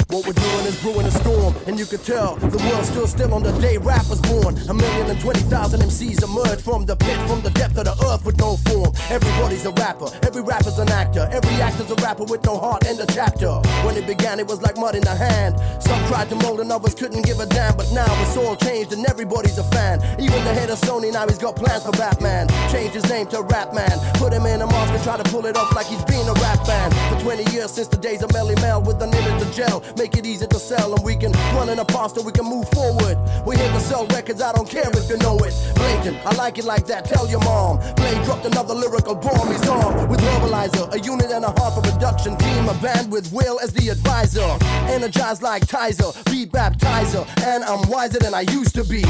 What 0.08 0.24
we're 0.24 0.34
doing 0.34 0.66
is 0.66 0.80
brewing 0.82 1.04
a 1.04 1.10
storm, 1.10 1.52
and 1.66 1.80
you 1.80 1.84
can 1.84 1.98
tell 1.98 2.36
the 2.36 2.62
world's 2.70 2.88
still 2.88 3.08
still 3.08 3.34
on 3.34 3.42
the 3.42 3.50
day 3.58 3.76
rap 3.76 4.06
was 4.08 4.20
born. 4.20 4.56
A 4.70 4.74
million 4.74 5.10
and 5.10 5.20
twenty 5.20 5.40
thousand 5.50 5.80
MCs 5.80 6.22
emerged 6.22 6.62
from 6.62 6.86
the 6.86 6.94
pit, 6.94 7.18
from 7.26 7.42
the 7.42 7.50
depth 7.50 7.76
of 7.76 7.86
the 7.86 7.96
earth 8.06 8.24
with 8.24 8.38
no 8.38 8.56
form. 8.70 8.94
Everybody's 9.10 9.66
a 9.66 9.72
rapper, 9.72 10.06
every 10.22 10.42
rapper's 10.42 10.78
an 10.78 10.90
actor, 10.90 11.28
every 11.32 11.60
actor's 11.60 11.90
a 11.90 11.96
rapper 11.96 12.22
with 12.22 12.44
no 12.44 12.56
heart 12.56 12.86
in 12.86 12.96
the 12.96 13.06
chapter. 13.06 13.50
When 13.82 13.96
it 13.96 14.06
began, 14.06 14.38
it 14.38 14.46
was 14.46 14.62
like 14.62 14.76
mud 14.76 14.94
in 14.94 15.02
the 15.02 15.16
hand. 15.16 15.58
Some 15.82 15.98
tried 16.06 16.28
to 16.30 16.36
mold 16.36 16.60
and 16.60 16.70
others 16.70 16.94
couldn't 16.94 17.22
give 17.26 17.40
a 17.40 17.46
damn, 17.46 17.76
but 17.76 17.90
now 17.90 18.06
it's 18.22 18.36
all 18.36 18.54
changed 18.54 18.92
and 18.92 19.04
everybody's 19.06 19.58
a 19.58 19.64
fan. 19.74 19.98
Even 20.22 20.38
the 20.44 20.54
head 20.54 20.70
of 20.70 20.78
Sony 20.78 21.12
now 21.12 21.26
he's 21.26 21.38
got 21.38 21.56
plans 21.56 21.82
for 21.82 21.92
Batman. 21.98 22.46
Changed 22.70 22.94
his 22.94 23.10
name 23.10 23.26
to 23.34 23.42
Rapman, 23.42 23.98
put 24.22 24.32
him 24.32 24.46
in 24.46 24.62
a 24.62 24.66
mask 24.68 24.94
and 24.94 25.02
try 25.02 25.16
to 25.16 25.26
pull 25.34 25.44
it 25.46 25.56
off 25.56 25.74
like 25.74 25.86
he's 25.86 26.04
been 26.04 26.28
a 26.28 26.34
rap 26.46 26.64
band. 26.64 26.94
For 27.10 27.18
20 27.26 27.50
years 27.50 27.72
since 27.72 27.88
the 27.88 27.98
days 27.98 28.22
of 28.22 28.32
Melly 28.32 28.54
Mel 28.62 28.80
with 28.80 29.02
an 29.02 29.12
image 29.12 29.42
to 29.42 29.50
gel, 29.50 29.82
make 29.96 30.16
it 30.16 30.26
easy 30.26 30.46
to 30.46 30.58
sell 30.58 30.94
and 30.94 31.04
we 31.04 31.16
can 31.16 31.32
run 31.54 31.68
in 31.68 31.78
a 31.78 31.84
pasta, 31.84 32.20
we 32.20 32.32
can 32.32 32.44
move 32.44 32.68
forward. 32.70 33.16
We're 33.46 33.56
here 33.56 33.70
to 33.72 33.80
sell 33.80 34.06
records, 34.08 34.42
I 34.42 34.52
don't 34.52 34.68
care 34.68 34.88
if 34.90 35.08
you 35.08 35.16
know 35.18 35.36
it. 35.38 35.54
Blatant, 35.74 36.18
I 36.26 36.34
like 36.36 36.58
it 36.58 36.64
like 36.64 36.86
that, 36.86 37.04
tell 37.04 37.28
your 37.28 37.40
mom. 37.40 37.78
Blade 37.94 38.22
dropped 38.24 38.44
another 38.46 38.74
lyrical 38.74 39.14
bomb, 39.14 39.50
he's 39.50 39.68
on 39.68 40.08
with 40.08 40.20
Verbalizer, 40.20 40.92
a 40.94 40.98
unit 41.00 41.30
and 41.30 41.44
a 41.44 41.52
half 41.60 41.76
of 41.76 41.84
production 41.84 42.36
team, 42.36 42.68
a 42.68 42.74
band 42.74 43.10
with 43.10 43.32
Will 43.32 43.58
as 43.60 43.72
the 43.72 43.88
advisor. 43.88 44.46
Energized 44.92 45.42
like 45.42 45.66
Tizer, 45.66 46.12
beat 46.30 46.52
baptizer, 46.52 47.26
and 47.44 47.64
I'm 47.64 47.88
wiser 47.88 48.18
than 48.18 48.34
I 48.34 48.42
used 48.42 48.74
to 48.74 48.84
be. 48.84 49.04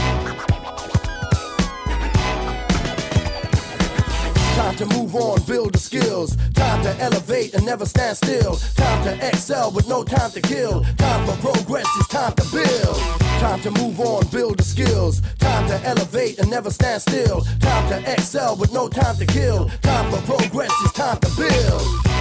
Time 4.56 4.74
to 4.76 4.86
move 4.86 5.14
on, 5.14 5.38
build 5.42 5.74
the 5.74 5.78
skills. 5.78 6.34
Time 6.54 6.82
to 6.82 6.90
elevate 6.98 7.52
and 7.52 7.66
never 7.66 7.84
stand 7.84 8.16
still. 8.16 8.56
Time 8.74 9.04
to 9.04 9.28
excel 9.28 9.70
with 9.70 9.86
no 9.86 10.02
time 10.02 10.30
to 10.30 10.40
kill. 10.40 10.82
Time 10.96 11.26
for 11.26 11.36
progress, 11.52 11.86
it's 11.98 12.08
time 12.08 12.32
to 12.32 12.44
build. 12.50 12.96
Time 13.38 13.60
to 13.60 13.70
move 13.72 14.00
on, 14.00 14.26
build 14.28 14.56
the 14.56 14.64
skills. 14.64 15.20
Time 15.38 15.68
to 15.68 15.78
elevate 15.86 16.38
and 16.38 16.50
never 16.50 16.70
stand 16.70 17.02
still. 17.02 17.42
Time 17.60 17.86
to 17.90 18.12
excel 18.12 18.56
with 18.56 18.72
no 18.72 18.88
time 18.88 19.16
to 19.16 19.26
kill. 19.26 19.68
Time 19.82 20.10
for 20.10 20.22
progress, 20.22 20.72
it's 20.84 20.92
time 20.94 21.18
to 21.20 21.30
build. 21.36 22.16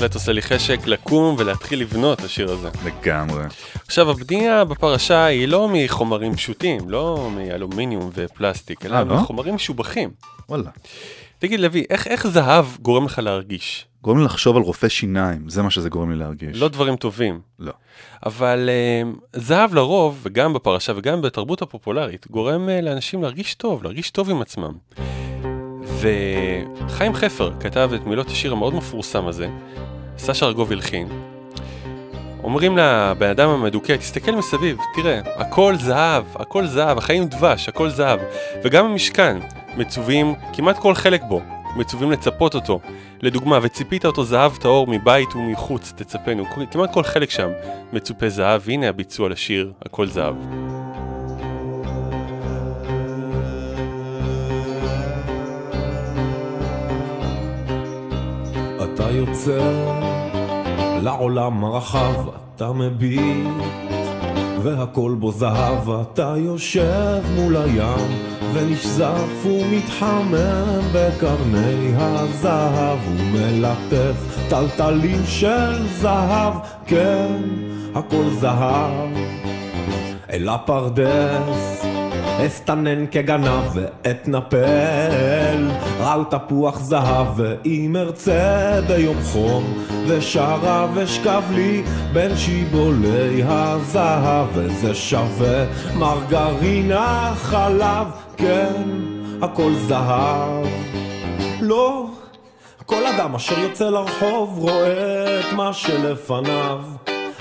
בהחלט 0.00 0.14
עושה 0.14 0.32
לי 0.32 0.42
חשק 0.42 0.86
לקום 0.86 1.36
ולהתחיל 1.38 1.80
לבנות 1.80 2.18
את 2.18 2.24
השיר 2.24 2.50
הזה. 2.50 2.68
לגמרי. 2.84 3.44
עכשיו, 3.86 4.10
הבנייה 4.10 4.64
בפרשה 4.64 5.24
היא 5.24 5.48
לא 5.48 5.68
מחומרים 5.72 6.34
פשוטים, 6.34 6.90
לא 6.90 7.30
מאלומיניום 7.36 8.10
ופלסטיק, 8.14 8.86
אלא 8.86 8.96
אה, 8.96 9.04
לא? 9.04 9.14
מחומרים 9.14 9.54
משובחים. 9.54 10.10
וואלה. 10.48 10.70
תגיד, 11.38 11.60
לוי, 11.60 11.84
איך, 11.90 12.06
איך 12.06 12.26
זהב 12.26 12.66
גורם 12.82 13.04
לך 13.04 13.18
להרגיש? 13.18 13.86
גורם 14.02 14.18
לי 14.18 14.24
לחשוב 14.24 14.56
על 14.56 14.62
רופא 14.62 14.88
שיניים, 14.88 15.48
זה 15.48 15.62
מה 15.62 15.70
שזה 15.70 15.88
גורם 15.88 16.10
לי 16.10 16.18
להרגיש. 16.18 16.60
לא 16.60 16.68
דברים 16.68 16.96
טובים. 16.96 17.40
לא. 17.58 17.72
אבל 18.26 18.68
uh, 18.68 19.38
זהב 19.40 19.74
לרוב, 19.74 20.20
וגם 20.22 20.52
בפרשה 20.52 20.92
וגם 20.96 21.22
בתרבות 21.22 21.62
הפופולרית, 21.62 22.26
גורם 22.30 22.68
uh, 22.68 22.84
לאנשים 22.84 23.22
להרגיש 23.22 23.54
טוב, 23.54 23.82
להרגיש 23.82 24.10
טוב 24.10 24.30
עם 24.30 24.42
עצמם. 24.42 24.72
וחיים 26.00 27.14
חפר 27.14 27.50
כתב 27.60 27.90
את 27.94 28.06
מילות 28.06 28.26
השיר 28.26 28.52
המאוד 28.52 28.74
מפורסם 28.74 29.26
הזה, 29.26 29.48
סשה 30.18 30.46
ארגוב 30.46 30.72
הלחין. 30.72 31.08
אומרים 32.44 32.78
לבן 32.78 33.30
אדם 33.30 33.48
המדוכא, 33.48 33.96
תסתכל 33.96 34.32
מסביב, 34.32 34.76
תראה, 34.94 35.20
הכל 35.36 35.74
זהב, 35.76 36.24
הכל 36.34 36.66
זהב, 36.66 36.98
החיים 36.98 37.24
דבש, 37.24 37.68
הכל 37.68 37.90
זהב. 37.90 38.20
וגם 38.64 38.86
המשכן, 38.86 39.38
מצווים, 39.76 40.34
כמעט 40.52 40.78
כל 40.78 40.94
חלק 40.94 41.22
בו, 41.28 41.40
מצווים 41.76 42.10
לצפות 42.10 42.54
אותו. 42.54 42.80
לדוגמה, 43.22 43.58
וציפית 43.62 44.04
אותו 44.04 44.24
זהב 44.24 44.56
טהור 44.56 44.86
מבית 44.86 45.34
ומחוץ, 45.34 45.92
תצפנו. 45.96 46.44
כמעט 46.70 46.92
כל 46.92 47.02
חלק 47.02 47.30
שם 47.30 47.50
מצופה 47.92 48.28
זהב, 48.28 48.60
והנה 48.64 48.88
הביצוע 48.88 49.28
לשיר, 49.28 49.72
הכל 49.82 50.06
זהב. 50.06 50.34
יוצא 59.20 59.92
לעולם 61.02 61.64
הרחב, 61.64 62.14
אתה 62.56 62.72
מביט, 62.72 63.46
והכל 64.62 65.16
בו 65.18 65.32
זהב, 65.32 65.90
אתה 65.90 66.34
יושב 66.36 67.22
מול 67.34 67.56
הים, 67.56 68.08
ונשזף 68.52 69.46
ומתחמם 69.46 70.80
בקרני 70.94 71.92
הזהב, 71.96 72.98
ומלטף 73.08 74.46
טלטלים 74.48 75.22
של 75.26 75.86
זהב, 75.86 76.54
כן, 76.86 77.42
הכל 77.94 78.30
זהב. 78.40 79.08
אל 80.30 80.48
הפרדס 80.48 81.89
אסתנן 82.46 83.06
כגנב 83.10 83.64
ואתנפל 83.74 85.68
על 86.00 86.24
תפוח 86.30 86.78
זהב 86.78 87.26
ואם 87.36 87.96
ארצה 87.98 88.80
ביום 88.88 89.16
חום. 89.22 89.78
ושרה 90.06 90.86
ושכב 90.94 91.42
לי 91.50 91.82
בין 92.12 92.36
שיבולי 92.36 93.42
הזהב. 93.46 94.46
וזה 94.54 94.94
שווה 94.94 95.64
מרגרינה 95.98 97.32
חלב 97.36 98.06
כן 98.36 98.82
הכל 99.42 99.72
זהב. 99.74 100.66
לא 101.60 102.06
כל 102.86 103.06
אדם 103.06 103.34
אשר 103.34 103.58
יוצא 103.58 103.90
לרחוב 103.90 104.58
רואה 104.58 105.40
את 105.40 105.52
מה 105.52 105.72
שלפניו 105.72 106.80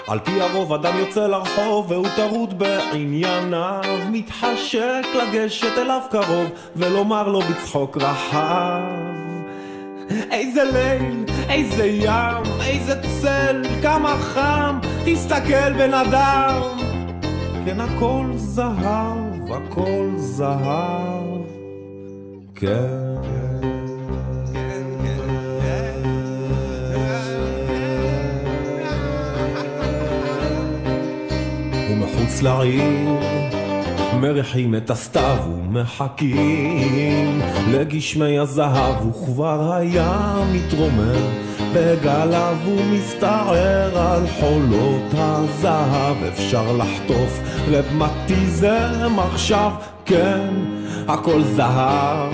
על 0.10 0.20
פי 0.20 0.42
הרוב 0.42 0.74
אדם 0.74 0.98
יוצא 0.98 1.28
לרחוב 1.28 1.92
והוא 1.92 2.08
טרוד 2.16 2.60
בענייניו. 2.60 3.82
מתחשק 4.12 5.06
לגשת 5.16 5.78
אליו 5.78 6.02
קרוב 6.12 6.50
ולומר 6.76 7.28
לו 7.28 7.42
בצחוק 7.42 7.98
רחב. 7.98 8.82
איזה 10.32 10.64
ליל, 10.64 11.26
איזה 11.50 11.86
ים, 11.86 12.44
איזה 12.66 13.02
צל, 13.22 13.62
כמה 13.82 14.18
חם, 14.18 14.80
תסתכל 15.06 15.74
בן 15.78 15.94
אדם. 15.94 16.62
כן 17.66 17.80
הכל 17.80 18.26
זהב, 18.36 19.52
הכל 19.52 20.10
זהב. 20.16 21.42
כן 22.56 23.09
ומחוץ 32.30 32.42
לעיר 32.42 33.20
מריחים 34.20 34.76
את 34.76 34.90
הסתיו 34.90 35.38
ומחכים. 35.48 37.42
לגשמי 37.72 38.40
הזהב 38.40 39.08
וכבר 39.08 39.74
היה 39.74 40.44
מתרומם 40.54 41.32
בגליו 41.74 42.58
ומסתער 42.66 43.98
על 43.98 44.28
חולות 44.40 45.14
הזהב. 45.14 46.24
אפשר 46.24 46.78
לחטוף 46.78 47.40
רבמטיזם 47.68 49.20
עכשיו 49.20 49.72
כן 50.06 50.50
הכל 51.08 51.42
זהב. 51.44 52.34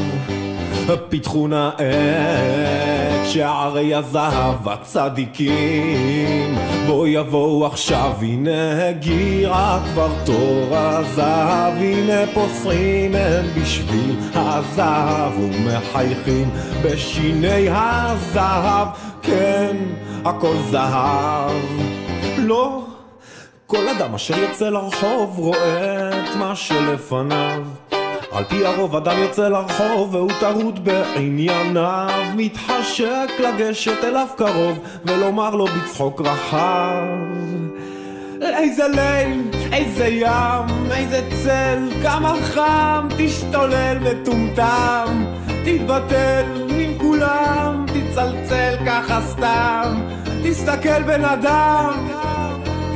פיתחו 1.10 1.48
נא 1.48 1.70
את 1.70 3.15
שערי 3.28 3.96
הזהב 3.96 4.70
הצדיקים. 4.70 6.56
בוא 6.88 7.08
יבואו 7.08 7.66
עכשיו 7.66 8.12
הנה 8.22 8.88
הגיע 8.88 9.80
כבר 9.94 10.12
תור 10.26 10.68
הזהב. 10.72 11.74
הנה 11.74 12.28
פוסרים 12.34 13.16
הם 13.16 13.46
בשביל 13.62 14.16
הזהב 14.34 15.40
ומחייכים 15.40 16.50
בשיני 16.84 17.68
הזהב. 17.70 18.88
כן 19.22 19.76
הכל 20.26 20.56
זהב. 20.70 21.62
לא 22.38 22.82
כל 23.68 23.88
אדם 23.88 24.16
אשר 24.16 24.38
יוצא 24.38 24.70
לרחוב 24.70 25.40
רואה 25.40 26.10
את 26.10 26.36
מה 26.36 26.56
שלפניו 26.56 27.64
על 28.36 28.44
פי 28.44 28.66
הרוב 28.66 28.96
אדם 28.96 29.18
יוצא 29.18 29.48
לרחוב 29.48 30.16
והוא 30.16 30.32
טרוד 30.40 30.86
בענייניו. 30.86 32.24
מתחשק 32.36 33.30
לגשת 33.40 34.04
אליו 34.04 34.28
קרוב 34.38 34.80
ולומר 35.06 35.56
לו 35.56 35.66
בצחוק 35.66 36.22
רחב. 36.22 37.04
איזה 38.42 38.88
ליל, 38.88 39.42
איזה 39.74 40.08
ים, 40.08 40.92
איזה 40.92 41.30
צל, 41.44 41.90
כמה 42.04 42.34
חם, 42.42 43.08
תשתולל 43.18 43.98
מטומטם, 44.00 45.26
תתבטל 45.66 46.46
עם 46.70 46.98
כולם, 47.00 47.86
תצלצל 47.88 48.76
ככה 48.86 49.22
סתם, 49.22 50.02
תסתכל 50.44 51.04
בן 51.04 51.26
אדם, 51.26 52.08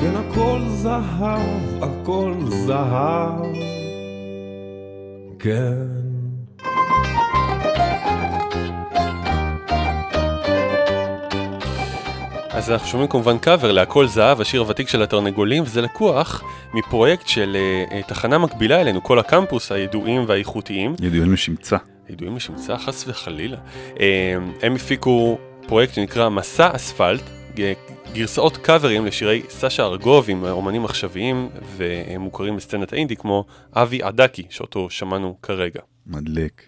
כן 0.01 0.13
הכל 0.15 0.61
זהב, 0.67 1.83
הכל 1.83 2.33
זהב, 2.47 3.68
כן. 5.39 5.73
אז 12.49 12.71
אנחנו 12.71 12.87
שומעים 12.87 13.09
כמובן 13.09 13.37
קאבר 13.37 13.71
להכל 13.71 14.07
זהב, 14.07 14.41
השיר 14.41 14.61
הוותיק 14.61 14.89
של 14.89 15.03
התרנגולים, 15.03 15.63
וזה 15.63 15.81
לקוח 15.81 16.43
מפרויקט 16.73 17.27
של 17.27 17.57
uh, 17.89 17.91
uh, 17.91 18.07
תחנה 18.07 18.37
מקבילה 18.37 18.81
אלינו, 18.81 19.03
כל 19.03 19.19
הקמפוס 19.19 19.71
הידועים 19.71 20.25
והאיכותיים. 20.27 20.95
ידועים 21.01 21.33
לשמצה. 21.33 21.77
ידועים 22.09 22.35
לשמצה, 22.35 22.77
חס 22.77 23.05
וחלילה. 23.07 23.57
Uh, 23.95 23.99
הם 24.61 24.75
הפיקו 24.75 25.37
פרויקט 25.67 25.93
שנקרא 25.93 26.29
מסע 26.29 26.69
אספלט, 26.75 27.23
גרסאות 28.13 28.57
קאברים 28.57 29.05
לשירי 29.05 29.41
סשה 29.49 29.83
ארגוב 29.83 30.25
עם 30.29 30.43
אומנים 30.43 30.85
עכשוויים 30.85 31.49
ומוכרים 31.77 32.55
בסצנת 32.55 32.93
האינדי 32.93 33.15
כמו 33.15 33.45
אבי 33.75 34.03
עדקי, 34.03 34.43
שאותו 34.49 34.89
שמענו 34.89 35.37
כרגע. 35.41 35.79
מדליק. 36.07 36.61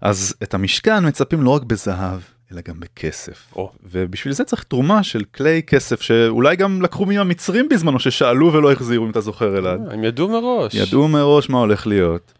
אז 0.00 0.34
את 0.42 0.54
המשכן 0.54 1.06
מצפים 1.06 1.42
לא 1.42 1.50
רק 1.50 1.62
בזהב, 1.62 2.20
אלא 2.52 2.60
גם 2.68 2.80
בכסף. 2.80 3.52
או. 3.56 3.72
ובשביל 3.82 4.34
זה 4.34 4.44
צריך 4.44 4.62
תרומה 4.62 5.02
של 5.02 5.24
כלי 5.24 5.62
כסף 5.66 6.00
שאולי 6.00 6.56
גם 6.56 6.82
לקחו 6.82 7.06
מהמצרים 7.06 7.68
בזמנו 7.68 8.00
ששאלו 8.00 8.52
ולא 8.52 8.72
החזירו 8.72 9.04
אם 9.04 9.10
אתה 9.10 9.20
זוכר 9.20 9.58
אלעד. 9.58 9.80
הם 9.90 10.04
ידעו 10.04 10.28
מראש. 10.28 10.74
ידעו 10.74 11.08
מראש 11.08 11.50
מה 11.50 11.58
הולך 11.58 11.86
להיות. 11.86 12.32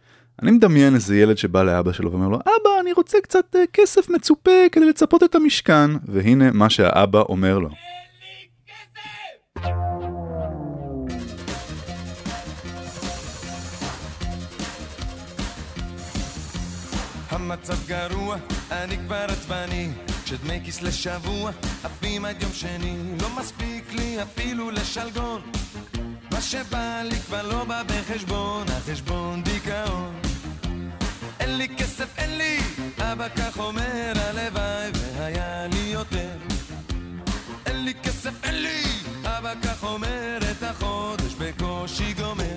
אני 0.43 0.51
מדמיין 0.51 0.95
איזה 0.95 1.17
ילד 1.17 1.39
שבא 1.39 1.63
לאבא 1.63 1.93
שלו 1.93 2.13
ואומר 2.13 2.29
לו 2.29 2.37
אבא 2.37 2.71
אני 2.81 2.93
רוצה 2.93 3.19
קצת 3.21 3.57
uh, 3.57 3.59
כסף 3.73 4.11
מצופה 4.11 4.51
כדי 4.73 4.85
לצפות 4.85 5.23
את 5.23 5.35
המשכן 5.35 5.91
והנה 6.05 6.53
מה 6.53 6.71
שהאבא 6.71 7.21
אומר 7.21 7.59
לו. 7.59 7.69
המצב 17.51 17.87
גרוע, 17.87 18.37
אני 18.71 18.99
כבר 18.99 19.27
עצבני 19.29 19.89
כשדמי 20.25 20.61
כיס 20.65 20.83
לשבוע, 20.83 21.51
עפים 21.85 22.25
עד 22.25 22.43
יום 22.43 22.53
שני 22.53 22.97
לא 23.21 23.29
מספיק 23.37 23.93
לי 23.93 24.23
אפילו 24.23 24.71
לשלגון. 24.71 25.41
מה 26.33 26.41
שבא 26.41 27.03
לי 27.05 27.17
כבר 27.17 27.49
לא 27.49 27.65
בא 27.65 27.83
בחשבון, 27.83 28.67
החשבון 28.69 29.43
דיכאון. 29.43 30.15
אין 31.41 31.57
לי 31.57 31.69
כסף, 31.69 32.19
אין 32.19 32.39
לי, 32.39 32.59
אבא 32.99 33.29
כך 33.29 33.59
אומר, 33.59 34.13
הלוואי 34.17 34.91
והיה 34.95 35.67
לי 35.67 35.91
יותר. 35.93 36.37
אין 37.67 37.85
לי 37.85 37.95
כסף, 37.95 38.45
אין 38.45 38.63
לי, 38.63 38.83
אבא 39.25 39.53
כך 39.63 39.85
אומר, 39.85 40.39
את 40.51 40.63
החודש 40.63 41.35
בקושי 41.39 42.13
גומר. 42.13 42.57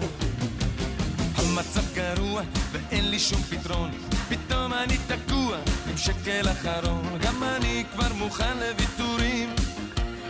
המצב 1.36 1.84
גרוע 1.94 2.42
ואין 2.72 3.10
לי 3.10 3.20
שום 3.20 3.42
פתרון 3.42 4.11
פתאום 4.32 4.74
אני 4.74 4.98
תקוע 5.08 5.58
עם 5.90 5.98
שקל 5.98 6.50
אחרון. 6.52 7.18
גם 7.22 7.44
אני 7.44 7.84
כבר 7.94 8.14
מוכן 8.14 8.58
לוויתורים. 8.58 9.50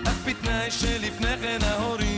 אך 0.06 0.16
בתנאי 0.26 0.72
שלפני 0.72 1.38
כן 1.42 1.58
ההורים 1.62 2.11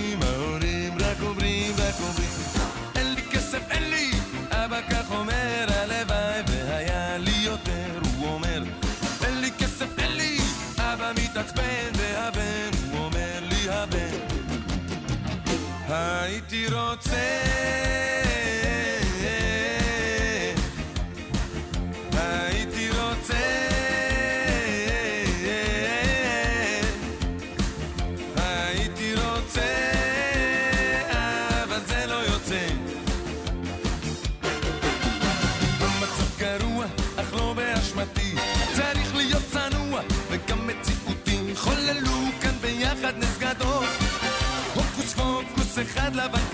לבן 46.15 46.52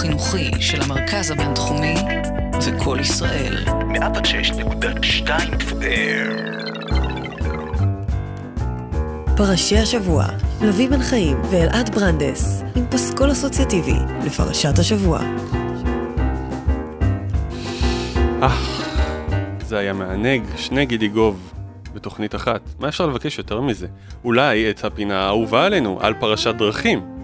החינוכי 0.00 0.50
של 0.60 0.82
המרכז 0.82 1.30
הבינתחומי 1.30 1.94
זה 2.58 2.70
קול 2.84 3.00
ישראל. 3.00 3.64
106.2 3.66 5.30
פרשי 9.36 9.78
השבוע, 9.78 10.24
לביא 10.62 10.88
בן 10.88 11.02
חיים 11.02 11.42
ואלעד 11.50 11.94
ברנדס, 11.94 12.62
עם 12.76 12.86
פסקול 12.90 13.32
אסוציאטיבי 13.32 13.96
לפרשת 14.26 14.78
השבוע. 14.78 15.20
אה, 18.42 18.56
זה 19.60 19.78
היה 19.78 19.92
מענג, 19.92 20.42
שני 20.56 20.86
גידי 20.86 21.08
גוב 21.08 21.52
בתוכנית 21.94 22.34
אחת. 22.34 22.60
מה 22.78 22.88
אפשר 22.88 23.06
לבקש 23.06 23.38
יותר 23.38 23.60
מזה? 23.60 23.86
אולי 24.24 24.70
את 24.70 24.84
הפינה 24.84 25.24
האהובה 25.24 25.66
עלינו, 25.66 25.98
על 26.00 26.14
פרשת 26.14 26.54
דרכים. 26.54 27.19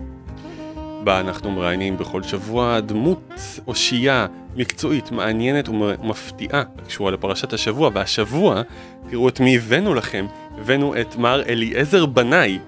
בה 1.06 1.20
אנחנו 1.20 1.50
מראיינים 1.50 1.98
בכל 1.98 2.22
שבוע 2.22 2.80
דמות 2.80 3.32
אושייה 3.66 4.26
מקצועית, 4.56 5.10
מעניינת 5.10 5.68
ומפתיעה 5.68 6.62
הקשורה 6.78 7.10
לפרשת 7.10 7.52
השבוע, 7.52 7.90
והשבוע, 7.94 8.62
תראו 9.10 9.28
את 9.28 9.40
מי 9.40 9.56
הבאנו 9.56 9.94
לכם, 9.94 10.26
הבאנו 10.58 11.00
את 11.00 11.16
מר 11.16 11.42
אליעזר 11.42 12.06
בנאי, 12.06 12.58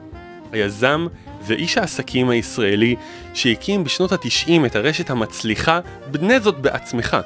היזם 0.53 1.07
ואיש 1.47 1.79
העסקים 1.79 2.29
הישראלי 2.29 2.97
שהקים 3.35 3.85
בשנות 3.85 4.13
התשעים 4.13 4.67
את 4.67 4.77
הרשת 4.77 5.11
המצליחה 5.11 5.81
בנה 6.11 6.41
זאת 6.41 6.59
בעצמך, 6.59 7.17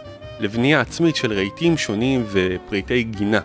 לבנייה 0.40 0.80
עצמית 0.80 1.16
של 1.16 1.32
רהיטים 1.32 1.76
שונים 1.76 2.24
ופריטי 2.32 3.02
גינה. 3.02 3.40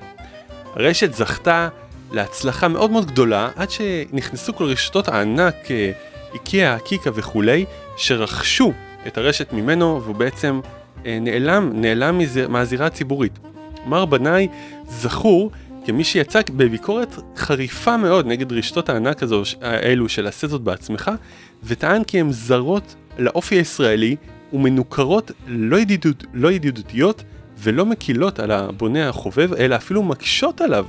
הרשת 0.75 1.13
זכתה 1.13 1.69
להצלחה 2.11 2.67
מאוד 2.67 2.91
מאוד 2.91 3.05
גדולה 3.05 3.49
עד 3.55 3.71
שנכנסו 3.71 4.55
כל 4.55 4.63
רשתות 4.63 5.07
הענק 5.07 5.71
אה, 5.71 5.91
איקאה, 6.33 6.79
קיקה 6.79 7.09
וכולי, 7.13 7.65
שרכשו 7.97 8.73
את 9.07 9.17
הרשת 9.17 9.53
ממנו 9.53 10.01
והוא 10.03 10.15
בעצם 10.15 10.59
אה, 11.05 11.17
נעלם, 11.21 11.71
נעלם 11.73 12.17
מזה, 12.17 12.47
מהזירה 12.47 12.85
הציבורית. 12.85 13.39
מר 13.85 14.05
בנאי 14.05 14.47
זכור 14.87 15.51
כמי 15.85 16.03
שיצא 16.03 16.41
בביקורת 16.49 17.15
חריפה 17.37 17.97
מאוד 17.97 18.27
נגד 18.27 18.53
רשתות 18.53 18.89
הענק 18.89 19.23
הזו, 19.23 19.43
האלו 19.61 20.09
של 20.09 20.27
עשה 20.27 20.47
זאת 20.47 20.61
בעצמך, 20.61 21.11
וטען 21.63 22.03
כי 22.03 22.19
הן 22.19 22.31
זרות 22.31 22.95
לאופי 23.17 23.55
הישראלי 23.55 24.15
ומנוכרות 24.53 25.31
לא, 25.47 25.79
ידידות, 25.79 26.23
לא 26.33 26.51
ידידותיות 26.51 27.23
ולא 27.57 27.85
מקילות 27.85 28.39
על 28.39 28.51
הבונה 28.51 29.09
החובב, 29.09 29.53
אלא 29.53 29.75
אפילו 29.75 30.03
מקשות 30.03 30.61
עליו. 30.61 30.85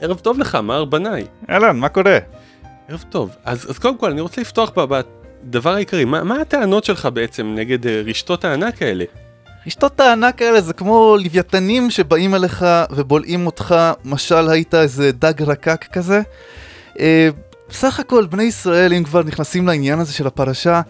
ערב 0.00 0.18
טוב 0.18 0.38
לך, 0.38 0.54
מר 0.54 0.84
בנאי. 0.84 1.24
אהלן, 1.50 1.76
מה 1.76 1.88
קורה? 1.88 2.18
ערב 2.88 3.04
טוב. 3.10 3.36
אז, 3.44 3.70
אז 3.70 3.78
קודם 3.78 3.98
כל, 3.98 4.10
אני 4.10 4.20
רוצה 4.20 4.40
לפתוח 4.40 4.70
בדבר 4.74 5.74
העיקרי. 5.74 6.04
מה, 6.04 6.24
מה 6.24 6.40
הטענות 6.40 6.84
שלך 6.84 7.08
בעצם 7.14 7.54
נגד 7.54 7.86
אה, 7.86 8.02
רשתות 8.04 8.44
הענק 8.44 8.82
האלה? 8.82 9.04
רשתות 9.66 10.00
הענק 10.00 10.42
האלה 10.42 10.60
זה 10.60 10.72
כמו 10.72 11.16
לוויתנים 11.24 11.90
שבאים 11.90 12.34
אליך 12.34 12.64
ובולעים 12.90 13.46
אותך, 13.46 13.74
משל 14.04 14.48
היית 14.48 14.74
איזה 14.74 15.12
דג 15.12 15.42
רקק 15.42 15.84
כזה. 15.92 16.22
אה, 17.00 17.28
בסך 17.68 18.00
הכל 18.00 18.26
בני 18.26 18.42
ישראל, 18.42 18.92
אם 18.92 19.04
כבר 19.04 19.22
נכנסים 19.22 19.66
לעניין 19.66 19.98
הזה 19.98 20.12
של 20.12 20.26
הפרשה, 20.26 20.80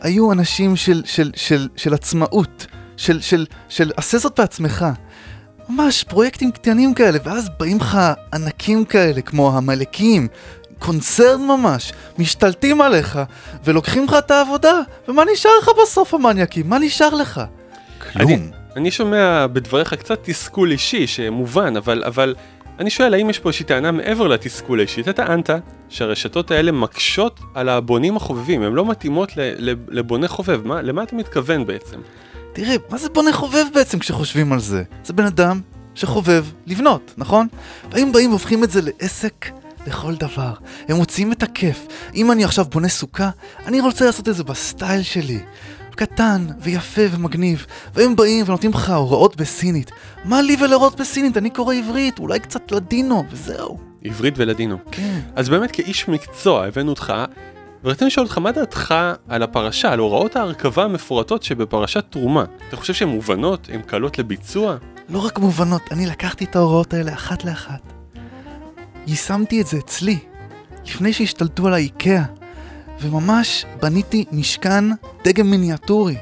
היו 0.00 0.32
אנשים 0.32 0.76
של, 0.76 1.02
של, 1.04 1.30
של, 1.36 1.68
של 1.76 1.94
עצמאות, 1.94 2.66
של, 2.96 3.20
של, 3.20 3.46
של 3.68 3.90
עשה 3.96 4.18
זאת 4.18 4.40
בעצמך. 4.40 4.86
ממש 5.68 6.04
פרויקטים 6.04 6.52
קטנים 6.52 6.94
כאלה, 6.94 7.18
ואז 7.24 7.48
באים 7.58 7.76
לך 7.76 7.98
ענקים 8.34 8.84
כאלה, 8.84 9.22
כמו 9.22 9.56
המלקים, 9.56 10.28
קונצרן 10.82 11.40
ממש, 11.46 11.92
משתלטים 12.18 12.80
עליך, 12.80 13.18
ולוקחים 13.64 14.04
לך 14.04 14.14
את 14.18 14.30
העבודה, 14.30 14.80
ומה 15.08 15.22
נשאר 15.32 15.50
לך 15.62 15.70
בסוף 15.82 16.14
המניאקים? 16.14 16.68
מה 16.68 16.78
נשאר 16.78 17.14
לך? 17.14 17.40
אני, 18.16 18.38
אני 18.76 18.90
שומע 18.90 19.46
בדבריך 19.46 19.94
קצת 19.94 20.18
תסכול 20.22 20.70
אישי 20.70 21.06
שמובן, 21.06 21.76
אבל, 21.76 22.04
אבל 22.06 22.34
אני 22.78 22.90
שואל 22.90 23.14
האם 23.14 23.30
יש 23.30 23.38
פה 23.38 23.48
איזושהי 23.48 23.66
טענה 23.66 23.90
מעבר 23.90 24.28
לתסכול 24.28 24.78
האישי. 24.78 25.00
אתה 25.00 25.12
טענת 25.12 25.50
שהרשתות 25.88 26.50
האלה 26.50 26.72
מקשות 26.72 27.40
על 27.54 27.68
הבונים 27.68 28.16
החובבים, 28.16 28.62
הן 28.62 28.72
לא 28.72 28.84
מתאימות 28.84 29.36
ל, 29.36 29.40
ל, 29.70 29.74
לבונה 29.88 30.28
חובב. 30.28 30.66
מה, 30.66 30.82
למה 30.82 31.02
אתה 31.02 31.16
מתכוון 31.16 31.66
בעצם? 31.66 31.96
תראה, 32.52 32.76
מה 32.90 32.98
זה 32.98 33.08
בונה 33.08 33.32
חובב 33.32 33.64
בעצם 33.74 33.98
כשחושבים 33.98 34.52
על 34.52 34.60
זה? 34.60 34.82
זה 35.04 35.12
בן 35.12 35.26
אדם 35.26 35.60
שחובב 35.94 36.44
לבנות, 36.66 37.14
נכון? 37.16 37.46
והאם 37.90 38.12
באים 38.12 38.30
והופכים 38.30 38.64
את 38.64 38.70
זה 38.70 38.80
לעסק 38.82 39.61
לכל 39.86 40.14
דבר. 40.14 40.52
הם 40.88 40.96
מוציאים 40.96 41.32
את 41.32 41.42
הכיף. 41.42 41.86
אם 42.14 42.32
אני 42.32 42.44
עכשיו 42.44 42.64
בונה 42.64 42.88
סוכה, 42.88 43.30
אני 43.66 43.80
רוצה 43.80 44.04
לעשות 44.04 44.28
את 44.28 44.34
זה 44.34 44.44
בסטייל 44.44 45.02
שלי. 45.02 45.40
קטן 45.96 46.46
ויפה 46.60 47.02
ומגניב, 47.10 47.66
והם 47.94 48.16
באים 48.16 48.44
ונותנים 48.48 48.70
לך 48.72 48.90
הוראות 48.90 49.36
בסינית. 49.36 49.90
מה 50.24 50.42
לי 50.42 50.56
ולהוראות 50.60 51.00
בסינית? 51.00 51.36
אני 51.36 51.50
קורא 51.50 51.74
עברית, 51.74 52.18
אולי 52.18 52.38
קצת 52.40 52.72
לדינו, 52.72 53.24
וזהו. 53.30 53.78
עברית 54.04 54.34
ולדינו. 54.36 54.76
כן. 54.90 55.20
אז 55.36 55.48
באמת 55.48 55.70
כאיש 55.70 56.08
מקצוע 56.08 56.66
הבאנו 56.66 56.90
אותך, 56.90 57.12
ורציתי 57.84 58.04
לשאול 58.04 58.26
אותך 58.26 58.38
מה 58.38 58.52
דעתך 58.52 58.94
על 59.28 59.42
הפרשה, 59.42 59.92
על 59.92 59.98
הוראות 59.98 60.36
ההרכבה 60.36 60.84
המפורטות 60.84 61.42
שבפרשת 61.42 62.04
תרומה. 62.10 62.44
אתה 62.68 62.76
חושב 62.76 62.94
שהן 62.94 63.08
מובנות? 63.08 63.68
הן 63.72 63.82
קלות 63.82 64.18
לביצוע? 64.18 64.76
לא 65.08 65.18
רק 65.18 65.38
מובנות, 65.38 65.82
אני 65.90 66.06
לקחתי 66.06 66.44
את 66.44 66.56
ההוראות 66.56 66.94
האלה 66.94 67.12
אחת 67.12 67.44
לאחת. 67.44 68.01
יישמתי 69.06 69.60
את 69.60 69.66
זה 69.66 69.78
אצלי, 69.78 70.18
לפני 70.86 71.12
שהשתלטו 71.12 71.66
על 71.66 71.74
האיקאה, 71.74 72.24
וממש 73.00 73.66
בניתי 73.80 74.24
משכן 74.32 74.84
דגם 75.24 75.50
מיניאטורי. 75.50 76.16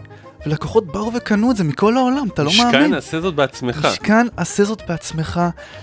ולקוחות 0.46 0.86
באו 0.86 1.12
וקנו 1.14 1.50
את 1.50 1.56
זה 1.56 1.64
מכל 1.64 1.96
העולם, 1.96 2.28
אתה 2.34 2.42
לא 2.42 2.50
מאמין. 2.58 2.80
משכן 2.80 2.94
עשה 2.94 3.20
זאת 3.20 3.34
בעצמך. 3.34 3.86
משכן 3.86 4.26
עשה 4.36 4.64
זאת 4.64 4.82
בעצמך, 4.88 5.40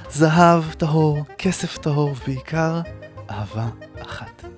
זהב 0.09 0.63
טהור, 0.77 1.23
כסף 1.37 1.77
טהור, 1.77 2.15
ובעיקר 2.21 2.81
אהבה 3.31 3.67
אחת. 4.01 4.56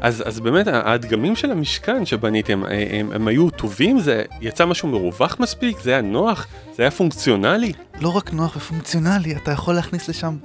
אז, 0.00 0.22
אז 0.26 0.40
באמת 0.40 0.66
הדגמים 0.66 1.36
של 1.36 1.50
המשכן 1.50 2.06
שבניתם, 2.06 2.64
הם, 2.64 2.70
הם, 2.90 3.12
הם 3.12 3.28
היו 3.28 3.50
טובים? 3.50 4.00
זה 4.00 4.24
יצא 4.40 4.66
משהו 4.66 4.88
מרווח 4.88 5.36
מספיק? 5.40 5.80
זה 5.80 5.90
היה 5.90 6.00
נוח? 6.00 6.46
זה 6.76 6.82
היה 6.82 6.90
פונקציונלי? 6.90 7.72
לא 8.00 8.16
רק 8.16 8.32
נוח 8.32 8.56
ופונקציונלי, 8.56 9.36
אתה 9.36 9.50
יכול 9.50 9.74
להכניס 9.74 10.08
לשם 10.08 10.36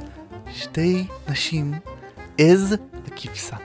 שתי 0.53 1.05
נשים, 1.29 1.73
עז 2.37 2.75
וכבשה. 3.05 3.55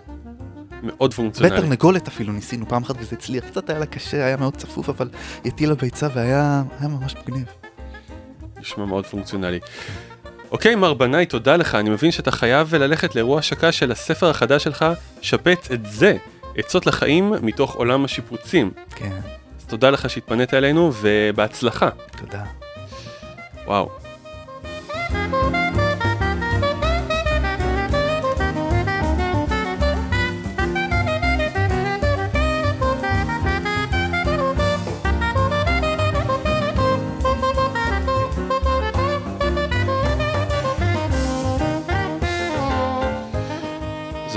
מאוד 0.82 1.14
פונקציונלי. 1.14 1.58
ותרנגולת 1.58 2.08
אפילו 2.08 2.32
ניסינו 2.32 2.68
פעם 2.68 2.82
אחת 2.82 2.94
וזה 2.98 3.16
הצליח, 3.16 3.44
קצת 3.44 3.70
היה 3.70 3.78
לה 3.78 3.86
קשה, 3.86 4.24
היה 4.24 4.36
מאוד 4.36 4.56
צפוף, 4.56 4.88
אבל 4.88 5.08
היא 5.44 5.52
הטילה 5.52 5.74
ביצה 5.74 6.08
והיה 6.14 6.62
היה 6.80 6.88
ממש 6.88 7.14
מגניב. 7.22 7.46
נשמע 8.60 8.84
מאוד 8.84 9.06
פונקציונלי. 9.06 9.60
אוקיי, 10.50 10.74
מר 10.74 10.94
בנאי, 10.94 11.26
תודה 11.26 11.56
לך. 11.56 11.74
אני 11.74 11.90
מבין 11.90 12.10
שאתה 12.10 12.30
חייב 12.30 12.74
ללכת 12.74 13.14
לאירוע 13.14 13.38
השקה 13.38 13.72
של 13.72 13.92
הספר 13.92 14.30
החדש 14.30 14.64
שלך, 14.64 14.84
שפץ 15.22 15.70
את 15.70 15.86
זה, 15.86 16.16
עצות 16.56 16.86
לחיים 16.86 17.32
מתוך 17.42 17.74
עולם 17.74 18.04
השיפוצים. 18.04 18.70
כן. 18.94 19.16
אז 19.58 19.64
תודה 19.66 19.90
לך 19.90 20.10
שהתפנית 20.10 20.54
אלינו, 20.54 20.92
ובהצלחה. 21.02 21.88
תודה. 22.16 22.44
וואו. 23.66 23.88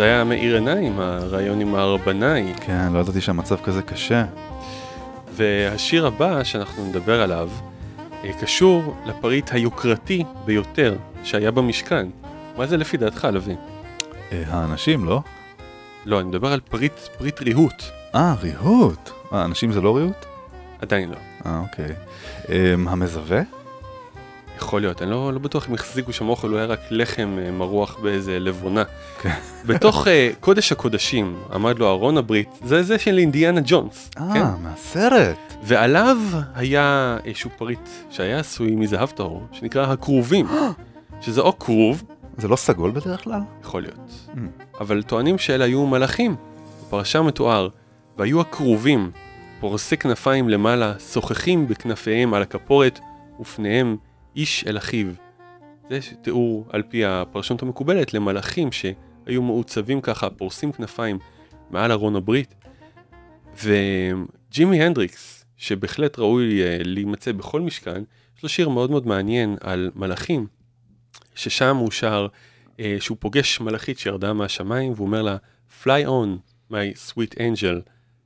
זה 0.02 0.06
היה 0.06 0.24
מאיר 0.24 0.56
עיניים, 0.56 1.00
הרעיון 1.00 1.62
עם 1.62 1.76
הר 1.76 1.98
בנאי. 1.98 2.54
כן, 2.62 2.94
לא 2.94 3.00
ידעתי 3.00 3.22
שהמצב 3.22 3.56
כזה 3.64 3.82
קשה. 3.82 4.26
והשיר 5.34 6.08
הבא 6.08 6.44
שאנחנו 6.44 6.86
נדבר 6.86 7.22
עליו 7.22 7.50
אה, 8.24 8.32
קשור 8.42 8.96
לפריט 9.06 9.54
היוקרתי 9.54 10.24
ביותר 10.46 10.96
שהיה 11.24 11.52
במשכן. 11.52 12.08
מה 12.58 12.68
זה 12.68 12.78
לפי 12.78 12.98
דעתך, 12.98 13.28
לוי? 13.34 13.56
אה, 14.32 14.44
האנשים, 14.48 15.06
לא? 15.06 15.22
לא, 16.06 16.20
אני 16.20 16.28
מדבר 16.30 16.54
על 16.54 16.60
פריט, 16.60 17.00
פריט 17.18 17.42
ריהוט. 17.42 17.84
אה, 18.16 18.36
ריהוט. 18.42 19.10
אה, 19.34 19.46
אנשים 19.46 19.72
זה 19.72 19.82
לא 19.82 19.96
ריהוט? 19.96 20.26
עדיין 20.82 21.10
לא. 21.10 21.18
אה, 21.46 21.60
אוקיי. 21.60 21.96
אה, 22.50 22.74
המזווה? 22.74 23.42
יכול 24.62 24.82
להיות, 24.82 25.02
אני 25.02 25.12
לא, 25.12 25.34
לא 25.34 25.40
בטוח 25.40 25.70
אם 25.70 25.74
החזיקו 25.74 26.14
שם 26.14 26.30
אוכל, 26.30 26.50
הוא 26.50 26.58
היה 26.58 26.66
רק 26.66 26.80
לחם 26.90 27.38
אה, 27.42 27.52
מרוח 27.52 27.98
באיזה 28.02 28.40
לבונה. 28.40 28.84
כן. 29.22 29.36
בתוך 29.66 30.08
uh, 30.08 30.10
קודש 30.40 30.72
הקודשים 30.72 31.38
עמד 31.54 31.80
לו 31.80 31.90
ארון 31.90 32.18
הברית, 32.18 32.50
זה 32.64 32.84
זה 32.84 33.00
של 33.00 33.18
אינדיאנה 33.18 33.62
ג'ונס. 33.66 34.10
אה, 34.18 34.30
כן? 34.34 34.44
מהסרט. 34.64 35.38
ועליו 35.64 36.18
היה 36.56 37.18
איזשהו 37.26 37.50
פריט 37.58 37.90
שהיה 38.10 38.40
עשוי 38.40 38.76
מזהב 38.76 39.10
טהור, 39.10 39.44
שנקרא 39.52 39.92
הכרובים, 39.92 40.48
שזה 41.22 41.42
או 41.42 41.60
כרוב, 41.60 42.04
זה 42.38 42.48
לא 42.48 42.56
סגול 42.56 42.92
בדרך 42.92 43.24
כלל? 43.24 43.40
יכול 43.64 43.82
להיות, 43.82 44.10
Mm. 44.36 44.38
אבל 44.80 45.04
טוענים 45.04 45.38
שאלה 45.38 45.66
היו 45.66 45.86
מלאכים. 45.86 46.36
בפרשה 46.88 47.22
מתואר 47.22 47.68
והיו 48.18 48.42
הכרובים, 48.42 49.12
פורסי 49.60 49.98
כנפיים 49.98 50.50
למעלה, 50.50 50.94
שוחחים 51.00 51.68
בכנפיהם 51.68 52.34
על 52.34 52.42
הכפורת, 52.42 53.00
ופניהם 53.40 53.98
איש 54.36 54.64
אל 54.68 54.78
אחיו. 54.78 55.08
זה 55.90 56.00
תיאור 56.22 56.66
על 56.70 56.84
פי 56.84 57.06
הפרשנות 57.06 57.62
המקובלת 57.62 58.14
למלאכים 58.14 58.70
שהיו 58.72 59.42
מעוצבים 59.42 60.02
ככה, 60.02 60.30
פורסים 60.30 60.72
כנפיים 60.72 61.20
מעל 61.70 61.92
ארון 61.92 62.16
הברית. 62.16 62.56
וג'ימי 63.64 64.84
הנדריקס, 64.84 65.46
שבהחלט 65.58 66.20
ראוי 66.20 66.64
אה, 66.64 66.78
להימצא 66.84 67.32
בכל 67.32 67.62
משכן, 67.62 68.04
יש 68.38 68.44
לו 68.44 68.50
שיר 68.50 68.70
מאוד 68.70 68.92
מאוד 68.92 69.08
מעניין 69.08 69.58
על 69.62 69.92
מלאכים, 69.96 70.48
ששם 71.36 71.78
הוא 71.78 71.92
שר 71.92 72.28
אה, 72.80 72.98
שהוא 73.00 73.18
פוגש 73.20 73.60
מלאכית 73.60 74.00
שירדה 74.00 74.34
מהשמיים, 74.34 74.94
והוא 74.94 75.08
אומר 75.08 75.22
לה, 75.22 75.38
Fly 75.84 76.06
on, 76.06 76.52
my 76.72 77.10
sweet 77.10 77.36
angel, 77.38 77.82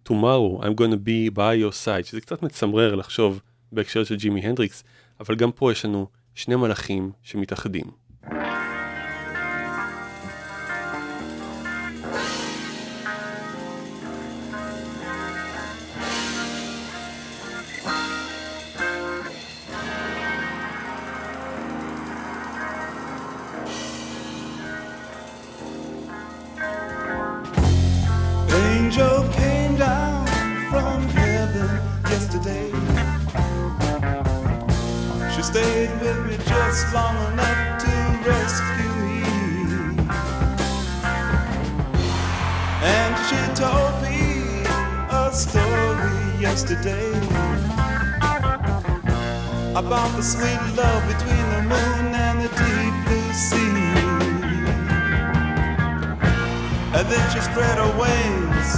tomorrow 0.10 0.62
I'm 0.62 0.76
gonna 0.76 1.00
be 1.06 1.36
by 1.36 1.56
your 1.64 1.74
side, 1.86 2.06
שזה 2.06 2.22
קצת 2.22 2.44
מצמרר 2.44 2.96
לחשוב 2.96 3.42
בהקשר 3.72 4.04
של 4.04 4.16
ג'ימי 4.16 4.42
הנדריקס, 4.42 4.84
אבל 5.20 5.36
גם 5.36 5.52
פה 5.52 5.72
יש 5.72 5.86
לנו 5.86 6.08
שני 6.36 6.56
מלאכים 6.56 7.12
שמתאחדים. 7.24 8.05
About 49.76 50.10
the 50.16 50.24
sweet 50.24 50.62
love 50.78 51.06
between 51.06 51.50
the 51.52 51.62
moon 51.64 52.16
and 52.16 52.40
the 52.40 52.48
deep 52.48 52.94
blue 53.06 53.34
sea. 53.34 53.76
And 56.96 57.06
then 57.10 57.30
she 57.32 57.42
spread 57.42 57.78
her 57.78 57.92
wings 58.00 58.72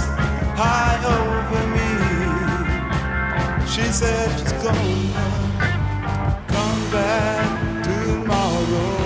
high 0.58 0.98
over 1.16 1.62
me. 1.76 1.90
She 3.64 3.84
said 3.92 4.28
she's 4.40 4.52
gonna 4.54 5.12
come 6.48 6.90
back 6.90 7.84
tomorrow. 7.84 8.98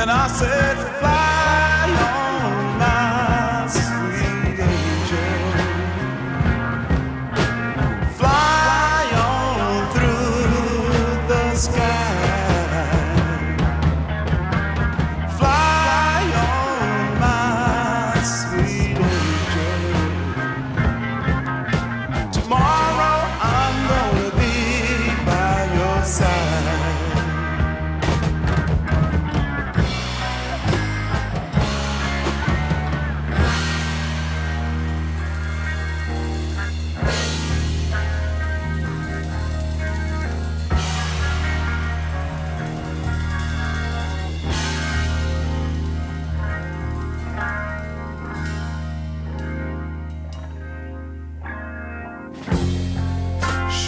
And 0.00 0.10
I 0.10 0.26
said, 0.26 0.85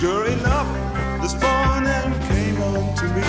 Sure 0.01 0.27
enough, 0.27 0.69
this 1.21 1.35
morning 1.43 2.13
came 2.29 2.55
home 2.55 2.95
to 2.95 3.05
me. 3.17 3.27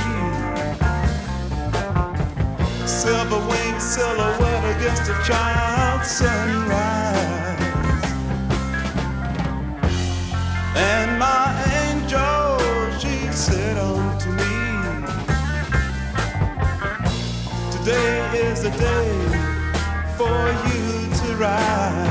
Silver 2.85 3.39
winged 3.49 3.81
silhouette 3.81 4.77
against 4.77 5.09
a 5.09 5.15
child's 5.25 6.11
sunrise. 6.11 7.57
And 10.75 11.17
my 11.17 11.49
angel, 11.87 12.59
she 12.99 13.31
said 13.31 13.75
unto 13.79 14.29
me, 14.29 15.07
Today 17.71 18.29
is 18.47 18.61
the 18.61 18.69
day 18.69 19.09
for 20.15 20.37
you 20.69 21.09
to 21.15 21.35
rise. 21.35 22.08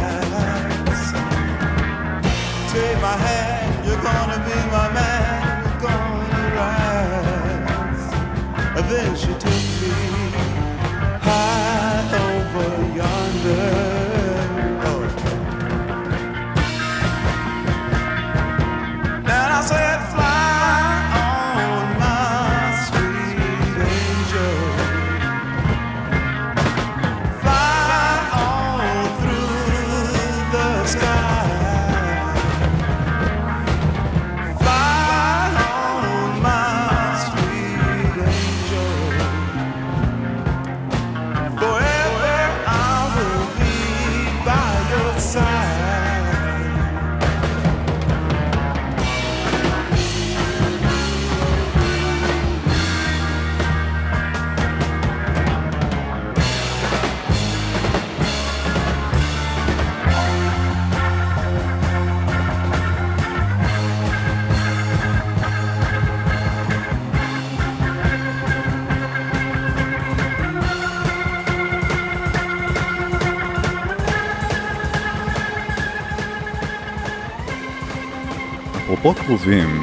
אפרופו 79.11 79.27
קרובים, 79.27 79.83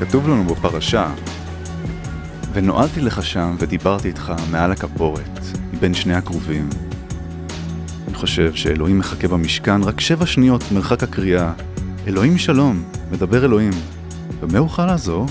כתוב 0.00 0.28
לנו 0.28 0.44
בפרשה, 0.44 1.14
ונועדתי 2.52 3.00
לך 3.00 3.24
שם 3.24 3.56
ודיברתי 3.58 4.08
איתך 4.08 4.32
מעל 4.50 4.72
הכפורת, 4.72 5.40
בין 5.80 5.94
שני 5.94 6.14
הכרובים. 6.14 6.68
אני 8.08 8.14
חושב 8.14 8.54
שאלוהים 8.54 8.98
מחכה 8.98 9.28
במשכן 9.28 9.82
רק 9.82 10.00
שבע 10.00 10.26
שניות 10.26 10.72
מרחק 10.72 11.02
הקריאה, 11.02 11.52
אלוהים 12.06 12.38
שלום, 12.38 12.82
מדבר 13.12 13.44
אלוהים. 13.44 13.72
במה 14.40 14.58
אוכל 14.58 14.86
לעזור? 14.86 15.26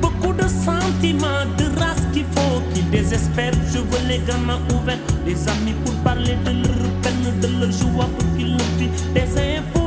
Beaucoup 0.00 0.32
de 0.32 0.48
sentiments, 0.48 1.44
de 1.58 1.64
race 1.78 2.00
qu'il 2.14 2.24
faut 2.34 2.62
qu'ils 2.72 2.88
désespèrent. 2.88 3.52
Je 3.70 3.80
veux 3.80 4.08
les 4.08 4.18
gamins 4.20 4.60
ouverts, 4.74 4.96
des 5.26 5.36
amis 5.46 5.74
pour 5.84 5.94
parler 5.96 6.36
de 6.42 6.52
leur 6.52 6.90
peine, 7.02 7.40
de 7.42 7.48
leur 7.60 7.70
joie 7.70 8.08
pour 8.18 8.36
qu'ils 8.38 8.56
le 8.56 8.64
vivent. 8.78 9.12
Des 9.12 9.28
infos 9.38 9.81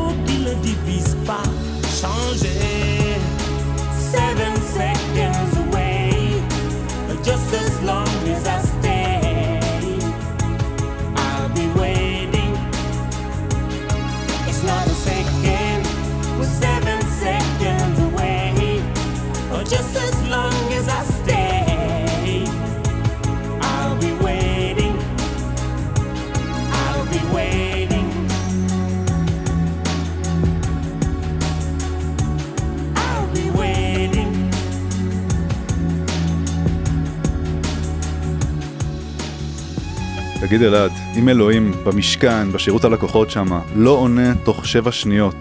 תגיד 40.47 40.61
אלעד, 40.61 40.91
אם 41.19 41.29
אלוהים 41.29 41.71
במשכן, 41.83 42.51
בשירות 42.51 42.85
הלקוחות 42.85 43.31
שם, 43.31 43.47
לא 43.75 43.91
עונה 43.91 44.35
תוך 44.43 44.65
שבע 44.65 44.91
שניות, 44.91 45.35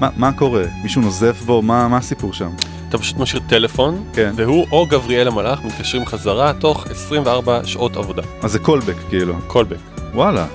מה, 0.00 0.08
מה 0.16 0.32
קורה? 0.32 0.64
מישהו 0.82 1.02
נוזף 1.02 1.42
בו? 1.42 1.62
מה, 1.62 1.88
מה 1.88 1.96
הסיפור 1.96 2.32
שם? 2.32 2.50
אתה 2.88 2.98
פשוט 2.98 3.16
משאיר 3.16 3.42
טלפון, 3.48 4.04
כן. 4.12 4.32
והוא 4.36 4.66
או 4.72 4.86
גבריאל 4.86 5.28
המלאך 5.28 5.64
מתקשרים 5.64 6.06
חזרה 6.06 6.52
תוך 6.52 6.86
24 6.86 7.60
שעות 7.64 7.96
עבודה. 7.96 8.22
אז 8.42 8.52
זה 8.52 8.58
קולבק 8.58 8.96
כאילו. 9.08 9.34
קולבק. 9.46 9.76
וואלה. 10.14 10.46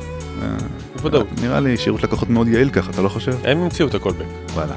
אה, 0.41 0.47
בוודאות. 0.95 1.27
נראה 1.41 1.59
לי 1.59 1.77
שירות 1.77 2.03
לקוחות 2.03 2.29
מאוד 2.29 2.47
יעיל 2.47 2.69
ככה, 2.69 2.91
אתה 2.91 3.01
לא 3.01 3.09
חושב? 3.09 3.35
הם 3.43 3.57
המציאו 3.61 3.87
את 3.87 3.95
הקולבק. 3.95 4.25
וואלה. 4.53 4.75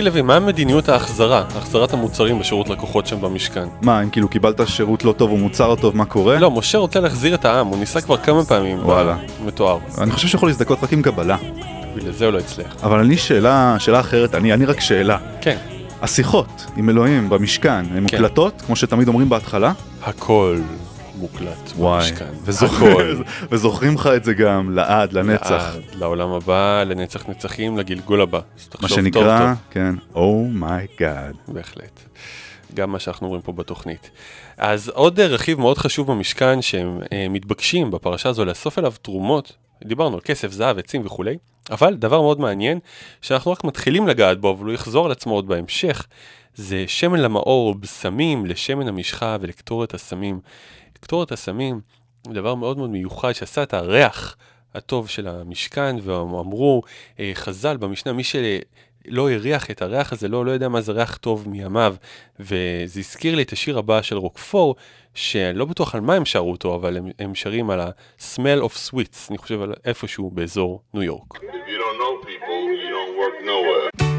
תגיד 0.00 0.12
לוי, 0.12 0.22
מה 0.22 0.40
מדיניות 0.40 0.88
ההחזרה, 0.88 1.44
החזרת 1.56 1.92
המוצרים 1.92 2.38
בשירות 2.38 2.68
לקוחות 2.68 3.06
שם 3.06 3.20
במשכן? 3.20 3.68
מה, 3.82 4.02
אם 4.02 4.10
כאילו 4.10 4.28
קיבלת 4.28 4.60
שירות 4.68 5.04
לא 5.04 5.12
טוב 5.12 5.30
או 5.30 5.36
מוצר 5.36 5.68
לא 5.68 5.74
טוב, 5.74 5.96
מה 5.96 6.04
קורה? 6.04 6.38
לא, 6.38 6.50
משה 6.50 6.78
רוצה 6.78 7.00
להחזיר 7.00 7.34
את 7.34 7.44
העם, 7.44 7.66
הוא 7.66 7.78
ניסה 7.78 8.00
כבר 8.00 8.16
כמה 8.16 8.44
פעמים. 8.44 8.78
וואלה. 8.78 9.16
מתואר. 9.44 9.78
אני 9.98 10.10
חושב 10.10 10.28
שיכול 10.28 10.48
להזדכות 10.48 10.84
רק 10.84 10.92
עם 10.92 11.02
קבלה. 11.02 11.36
בגלל 11.96 12.12
זה 12.12 12.24
הוא 12.24 12.32
לא 12.32 12.38
הצליח. 12.38 12.76
אבל 12.82 12.98
אני 12.98 13.16
שאלה, 13.16 13.76
שאלה 13.78 14.00
אחרת, 14.00 14.34
אני, 14.34 14.52
אני 14.52 14.64
רק 14.64 14.80
שאלה. 14.80 15.18
כן. 15.40 15.56
השיחות 16.02 16.66
עם 16.76 16.90
אלוהים 16.90 17.28
במשכן, 17.28 17.70
הן 17.70 17.84
כן. 17.94 18.02
מוקלטות, 18.02 18.62
כמו 18.66 18.76
שתמיד 18.76 19.08
אומרים 19.08 19.28
בהתחלה? 19.28 19.72
הכל 20.02 20.58
מוקלט 21.20 21.72
במשכן. 21.78 22.30
וזוכר-. 22.44 23.22
וזוכרים 23.50 23.94
לך 23.94 24.06
את 24.16 24.24
זה 24.24 24.34
גם 24.34 24.70
לעד, 24.70 25.12
לנצח. 25.12 25.50
לעד, 25.50 25.82
לעולם 25.94 26.30
הבא, 26.32 26.82
לנצח 26.86 27.28
נצחים, 27.28 27.78
לגלגול 27.78 28.20
הבא. 28.20 28.40
מה 28.82 28.88
שנקרא, 28.88 29.38
טוב. 29.38 29.58
כן, 29.70 29.94
oh 30.14 30.44
my 30.44 30.74
God. 30.74 31.34
בהחלט. 31.48 32.00
גם 32.74 32.92
מה 32.92 32.98
שאנחנו 32.98 33.28
רואים 33.28 33.42
פה 33.42 33.52
בתוכנית. 33.52 34.10
אז 34.56 34.88
עוד 34.88 35.20
אה, 35.20 35.26
רכיב 35.26 35.60
מאוד 35.60 35.78
חשוב 35.78 36.12
במשכן 36.12 36.62
שהם 36.62 37.00
אה, 37.12 37.26
מתבקשים 37.30 37.90
בפרשה 37.90 38.28
הזו 38.28 38.44
לאסוף 38.44 38.78
אליו 38.78 38.92
תרומות, 39.02 39.52
דיברנו 39.84 40.14
על 40.14 40.20
כסף, 40.24 40.52
זהב, 40.52 40.78
עצים 40.78 41.06
וכולי, 41.06 41.36
אבל 41.70 41.94
דבר 41.94 42.20
מאוד 42.20 42.40
מעניין, 42.40 42.78
שאנחנו 43.22 43.52
רק 43.52 43.64
מתחילים 43.64 44.08
לגעת 44.08 44.40
בו, 44.40 44.50
אבל 44.50 44.66
הוא 44.66 44.74
יחזור 44.74 45.06
על 45.06 45.12
עצמו 45.12 45.34
עוד 45.34 45.48
בהמשך, 45.48 46.06
זה 46.54 46.84
שמן 46.86 47.20
למאור, 47.20 47.74
בשמים, 47.74 48.46
לשמן 48.46 48.88
המשחה 48.88 49.36
ולקטורת 49.40 49.94
הסמים. 49.94 50.40
קטורת 51.00 51.32
הסמים 51.32 51.80
דבר 52.28 52.54
מאוד 52.54 52.78
מאוד 52.78 52.90
מיוחד 52.90 53.32
שעשה 53.32 53.62
את 53.62 53.74
הריח 53.74 54.36
הטוב 54.74 55.08
של 55.08 55.28
המשכן, 55.28 55.96
ואמרו 56.02 56.82
אה, 57.20 57.30
חז"ל 57.34 57.76
במשנה, 57.76 58.12
מי 58.12 58.24
שלא 58.24 59.30
הריח 59.30 59.70
את 59.70 59.82
הריח 59.82 60.12
הזה, 60.12 60.28
לא, 60.28 60.44
לא 60.44 60.50
יודע 60.50 60.68
מה 60.68 60.80
זה 60.80 60.92
ריח 60.92 61.16
טוב 61.16 61.48
מימיו, 61.48 61.94
וזה 62.40 63.00
הזכיר 63.00 63.34
לי 63.34 63.42
את 63.42 63.52
השיר 63.52 63.78
הבא 63.78 64.02
של 64.02 64.16
רוקפור, 64.16 64.76
שלא 65.14 65.64
בטוח 65.64 65.94
על 65.94 66.00
מה 66.00 66.14
הם 66.14 66.24
שרו 66.24 66.50
אותו, 66.50 66.74
אבל 66.74 66.96
הם, 66.96 67.08
הם 67.18 67.34
שרים 67.34 67.70
על 67.70 67.80
ה-smell 67.80 68.62
of 68.64 68.90
sweets, 68.90 69.30
אני 69.30 69.38
חושב 69.38 69.62
על 69.62 69.74
איפשהו 69.84 70.30
באזור 70.30 70.82
ניו 70.94 71.02
יורק. 71.02 71.34
If 71.34 71.38
you 71.38 71.78
don't 71.82 71.98
know 72.02 72.26
people, 72.26 72.62
you 72.82 72.88
don't 72.96 73.14
work 73.20 73.46
nowhere. 73.46 74.09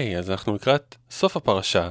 אוקיי, 0.00 0.18
אז 0.18 0.30
אנחנו 0.30 0.54
לקראת 0.54 0.94
סוף 1.10 1.36
הפרשה, 1.36 1.88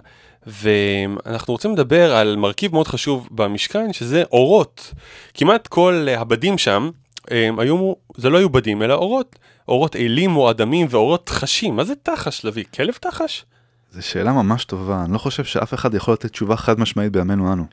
ואנחנו 0.48 1.54
רוצים 1.54 1.74
לדבר 1.74 2.16
על 2.16 2.36
מרכיב 2.36 2.74
מאוד 2.74 2.88
חשוב 2.88 3.28
במשכן, 3.32 3.94
שזה 3.94 4.24
אורות. 4.32 4.94
כמעט 5.34 5.68
כל 5.68 6.08
הבדים 6.18 6.58
שם, 6.58 6.90
הם 7.28 7.60
היו, 7.60 7.94
זה 8.18 8.30
לא 8.30 8.38
היו 8.38 8.50
בדים, 8.50 8.82
אלא 8.82 8.94
אורות. 8.94 9.36
אורות 9.68 9.96
אלים 9.96 10.36
או 10.38 10.50
אדמים 10.52 10.88
ואורות 10.90 11.30
חשים. 11.30 11.76
מה 11.76 11.84
זה 11.84 11.94
תחש, 12.04 12.46
לביא? 12.46 12.64
כלב 12.76 12.94
תחש? 12.94 13.46
זו 13.92 14.08
שאלה 14.08 14.32
ממש 14.32 14.66
טובה, 14.66 15.04
אני 15.06 15.14
לא 15.14 15.18
חושב 15.18 15.44
שאף 15.44 15.74
אחד 15.74 15.94
יכול 15.94 16.14
לתת 16.14 16.32
תשובה 16.32 16.56
חד 16.56 16.80
משמעית 16.80 17.12
בימינו 17.12 17.54
אנו. 17.54 17.64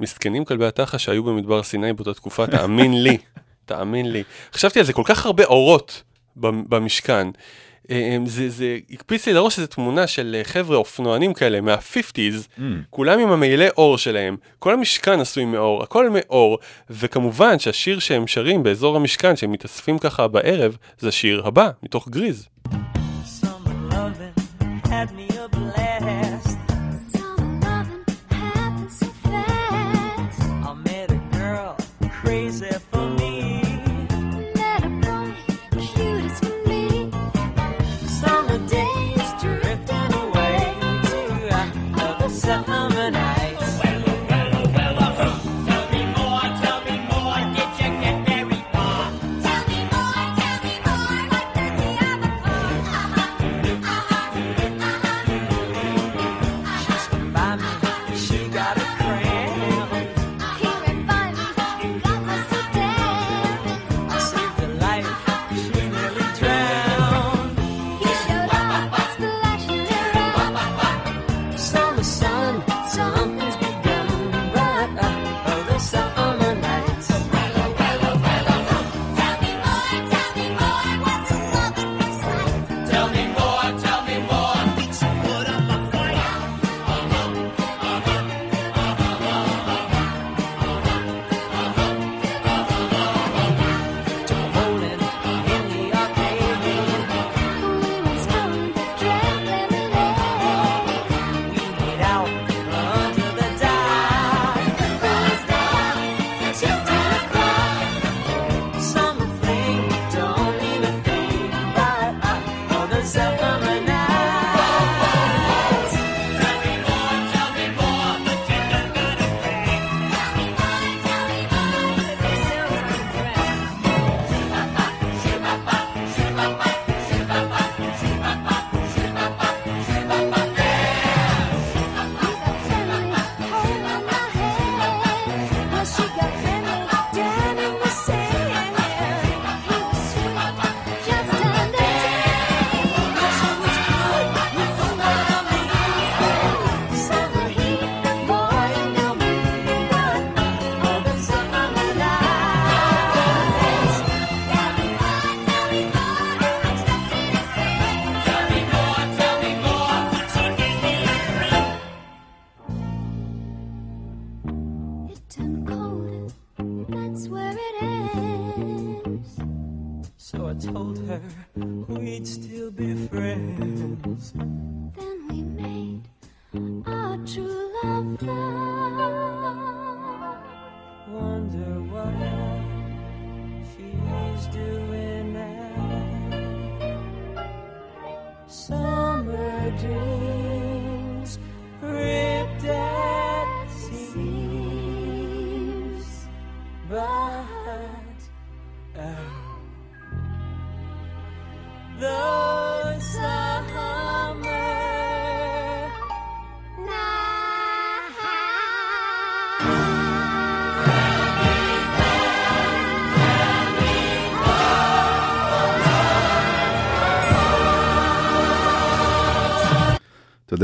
מסכנים 0.00 0.44
כלבי 0.44 0.66
התחש 0.66 1.04
שהיו 1.04 1.24
במדבר 1.24 1.62
סיני 1.62 1.92
באותה 1.92 2.14
תקופה, 2.14 2.46
תאמין 2.46 3.02
לי, 3.02 3.18
תאמין 3.66 4.12
לי. 4.12 4.22
חשבתי 4.52 4.78
על 4.78 4.84
זה, 4.84 4.92
כל 4.92 5.02
כך 5.04 5.26
הרבה 5.26 5.44
אורות 5.44 6.02
במ- 6.36 6.64
במשכן. 6.68 7.28
אה, 7.90 8.16
זה, 8.26 8.48
זה 8.48 8.78
הקפיץ 8.90 9.26
לי 9.26 9.32
לראש 9.32 9.58
איזו 9.58 9.68
תמונה 9.68 10.06
של 10.06 10.36
אה, 10.38 10.44
חבר'ה 10.44 10.76
אופנוענים 10.76 11.34
כאלה 11.34 11.60
מה-50's, 11.60 12.60
כולם 12.90 13.18
עם 13.18 13.30
המעילי 13.30 13.68
אור 13.68 13.98
שלהם, 13.98 14.36
כל 14.58 14.72
המשכן 14.72 15.20
עשוי 15.20 15.44
מאור, 15.44 15.82
הכל 15.82 16.10
מאור, 16.10 16.58
וכמובן 16.90 17.58
שהשיר 17.58 17.98
שהם 17.98 18.26
שרים 18.26 18.62
באזור 18.62 18.96
המשכן, 18.96 19.36
שהם 19.36 19.52
מתאספים 19.52 19.98
ככה 19.98 20.28
בערב, 20.28 20.76
זה 20.98 21.08
השיר 21.08 21.46
הבא, 21.46 21.70
מתוך 21.82 22.08
גריז. 22.08 22.48
Had 24.84 25.10
me 25.18 25.33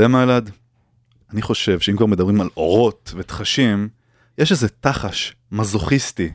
מה 0.07 0.23
אלעד? 0.23 0.51
אני 1.33 1.41
חושב 1.41 1.79
שאם 1.79 1.97
כבר 1.97 2.05
מדברים 2.05 2.41
על 2.41 2.49
אורות 2.57 3.13
ותחשים, 3.17 3.89
יש 4.37 4.51
איזה 4.51 4.67
תחש 4.81 5.35
מזוכיסטי 5.51 6.31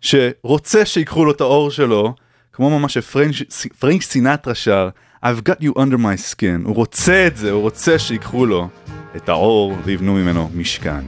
שרוצה 0.00 0.86
שיקחו 0.86 1.24
לו 1.24 1.30
את 1.30 1.40
האור 1.40 1.70
שלו, 1.70 2.14
כמו 2.52 2.78
ממש 2.78 2.98
שפרנק 2.98 4.02
סינטרה 4.02 4.54
שר, 4.54 4.88
I've 5.24 5.48
got 5.48 5.62
you 5.62 5.78
under 5.78 5.96
my 5.96 6.32
skin, 6.32 6.64
הוא 6.64 6.74
רוצה 6.74 7.26
את 7.26 7.36
זה, 7.36 7.50
הוא 7.50 7.62
רוצה 7.62 7.98
שיקחו 7.98 8.46
לו 8.46 8.68
את 9.16 9.28
האור 9.28 9.76
ויבנו 9.84 10.14
ממנו 10.14 10.50
משכן. 10.54 11.04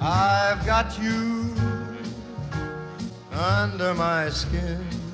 I've 0.00 0.64
got 0.64 0.98
you 0.98 1.52
under 3.32 3.92
my 3.94 4.30
skin. 4.30 5.05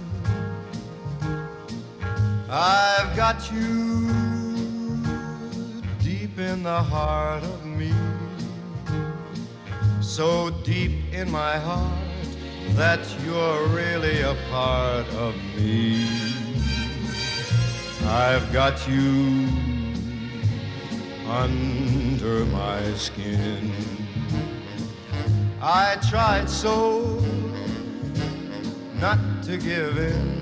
I've 2.55 3.17
got 3.17 3.51
you 3.51 4.09
deep 6.01 6.39
in 6.39 6.63
the 6.63 6.83
heart 6.83 7.43
of 7.43 7.65
me. 7.65 7.95
So 10.03 10.51
deep 10.63 11.15
in 11.15 11.31
my 11.31 11.57
heart 11.57 11.99
that 12.75 13.01
you're 13.25 13.67
really 13.69 14.21
a 14.21 14.37
part 14.51 15.09
of 15.15 15.35
me. 15.57 16.07
I've 18.05 18.53
got 18.53 18.87
you 18.87 19.49
under 21.27 22.45
my 22.45 22.83
skin. 22.97 23.73
I 25.63 25.97
tried 26.11 26.51
so 26.51 27.19
not 29.01 29.19
to 29.45 29.57
give 29.57 29.97
in. 29.97 30.42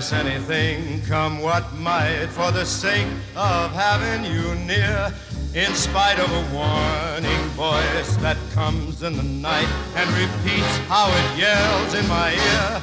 Sacrifice 0.00 0.12
anything, 0.12 1.00
come 1.02 1.40
what 1.40 1.72
might, 1.74 2.26
for 2.30 2.50
the 2.50 2.64
sake 2.64 3.06
of 3.36 3.70
having 3.72 4.24
you 4.24 4.54
near. 4.66 5.12
In 5.54 5.72
spite 5.74 6.18
of 6.18 6.30
a 6.32 6.44
warning 6.52 7.44
voice 7.54 8.16
that 8.16 8.36
comes 8.52 9.04
in 9.04 9.16
the 9.16 9.22
night 9.22 9.68
and 9.94 10.08
repeats 10.10 10.76
how 10.88 11.06
it 11.06 11.38
yells 11.38 11.94
in 11.94 12.08
my 12.08 12.32
ear. 12.32 12.82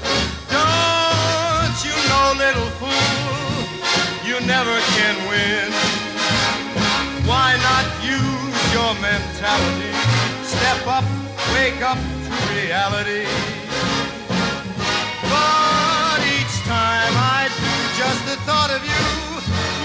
Don't 0.56 1.78
you 1.84 1.96
know, 2.08 2.28
little 2.46 2.72
fool, 2.80 3.68
you 4.24 4.40
never 4.48 4.80
can 4.96 5.16
win. 5.28 5.72
Why 7.28 7.58
not 7.68 7.86
use 8.00 8.62
your 8.72 8.94
mentality? 9.02 9.92
Step 10.44 10.88
up, 10.88 11.04
wake 11.54 11.82
up 11.82 11.98
to 11.98 12.32
reality. 12.56 13.28
But 15.30 15.71
the 18.32 18.38
thought 18.50 18.72
of 18.78 18.82
you 18.94 19.06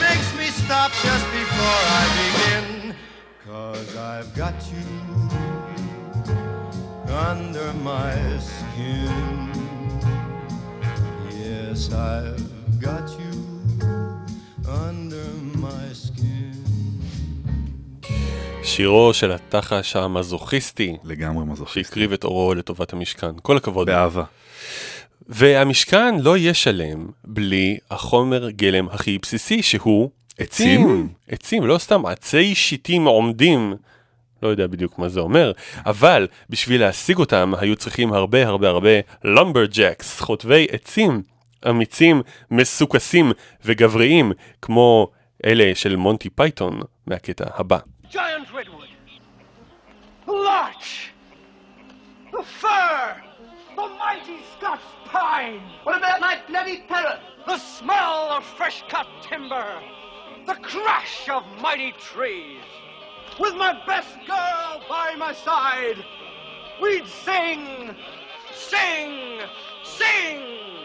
makes 0.07 0.29
me 0.41 0.47
stop 0.63 0.91
just 1.07 1.27
before 1.41 1.81
I 2.01 2.03
begin. 2.21 2.67
Cause 3.49 3.91
I've 4.13 4.31
got 4.43 4.57
you 4.73 4.87
under 7.29 7.69
my 7.91 8.15
skin. 8.51 9.39
Yes, 11.45 11.79
I've 12.13 12.47
got 12.89 13.07
you 13.21 13.35
under 14.85 15.29
my 15.67 15.87
skin. 16.05 16.55
שירו 18.63 19.15
של 19.15 19.33
התחש 19.33 19.97
המזוכיסטי. 19.97 20.97
לגמרי 21.05 21.45
מזוכיסטי. 21.45 21.85
שהקריב 21.85 22.13
את 22.13 22.25
אורו 22.25 22.55
לטובת 22.55 22.93
המשכן. 22.93 23.31
כל 23.43 23.57
הכבוד. 23.57 23.87
באהבה. 23.87 24.25
והמשכן 25.29 26.21
לא 26.21 26.37
יהיה 26.37 26.55
שלם 26.55 27.07
בלי 27.25 27.79
החומר 27.91 28.51
גלם 28.51 28.89
הכי 28.89 29.19
בסיסי 29.19 29.63
שהוא 29.63 30.11
עצים? 30.39 30.81
עצים. 30.81 31.09
עצים, 31.29 31.67
לא 31.67 31.79
סתם 31.79 32.07
עצי 32.07 32.55
שיטים 32.55 33.05
עומדים. 33.05 33.75
לא 34.43 34.49
יודע 34.49 34.67
בדיוק 34.67 34.99
מה 34.99 35.09
זה 35.09 35.21
אומר, 35.21 35.53
אבל 35.87 36.27
בשביל 36.51 36.81
להשיג 36.81 37.19
אותם 37.19 37.53
היו 37.59 37.77
צריכים 37.77 38.13
הרבה 38.13 38.47
הרבה 38.47 38.69
הרבה 38.69 38.91
lumberjacks, 39.25 40.23
חוטבי 40.23 40.67
עצים, 40.71 41.23
אמיצים, 41.69 42.23
מסוקסים 42.51 43.33
וגבריים, 43.65 44.33
כמו 44.63 45.11
אלה 45.45 45.73
של 45.75 45.97
מונטי 45.97 46.31
פייתון 46.31 46.81
מהקטע 47.07 47.45
הבא. 47.55 47.79
Giant 48.13 48.17
redwood, 48.53 48.91
larch, 50.29 51.13
the 52.33 52.43
fir, 52.63 53.26
the 53.77 53.89
mighty 53.99 54.39
Scots 54.57 54.83
pine. 55.05 55.61
What 55.85 55.97
about 55.99 56.21
my 56.21 56.41
bloody 56.49 56.83
parrot? 56.89 57.21
The 57.47 57.59
smell 57.59 58.31
of 58.31 58.45
fresh 58.45 58.83
cut 58.89 59.07
timber, 59.23 59.81
the 60.47 60.55
crash 60.55 61.29
of 61.29 61.45
mighty 61.61 61.93
trees. 61.93 62.63
With 63.39 63.55
my 63.55 63.79
best 63.87 64.17
girl 64.27 64.83
by 64.89 65.15
my 65.17 65.35
side, 65.35 66.03
we'd 66.81 67.07
sing, 67.07 67.95
sing, 68.55 69.41
sing. 69.85 70.76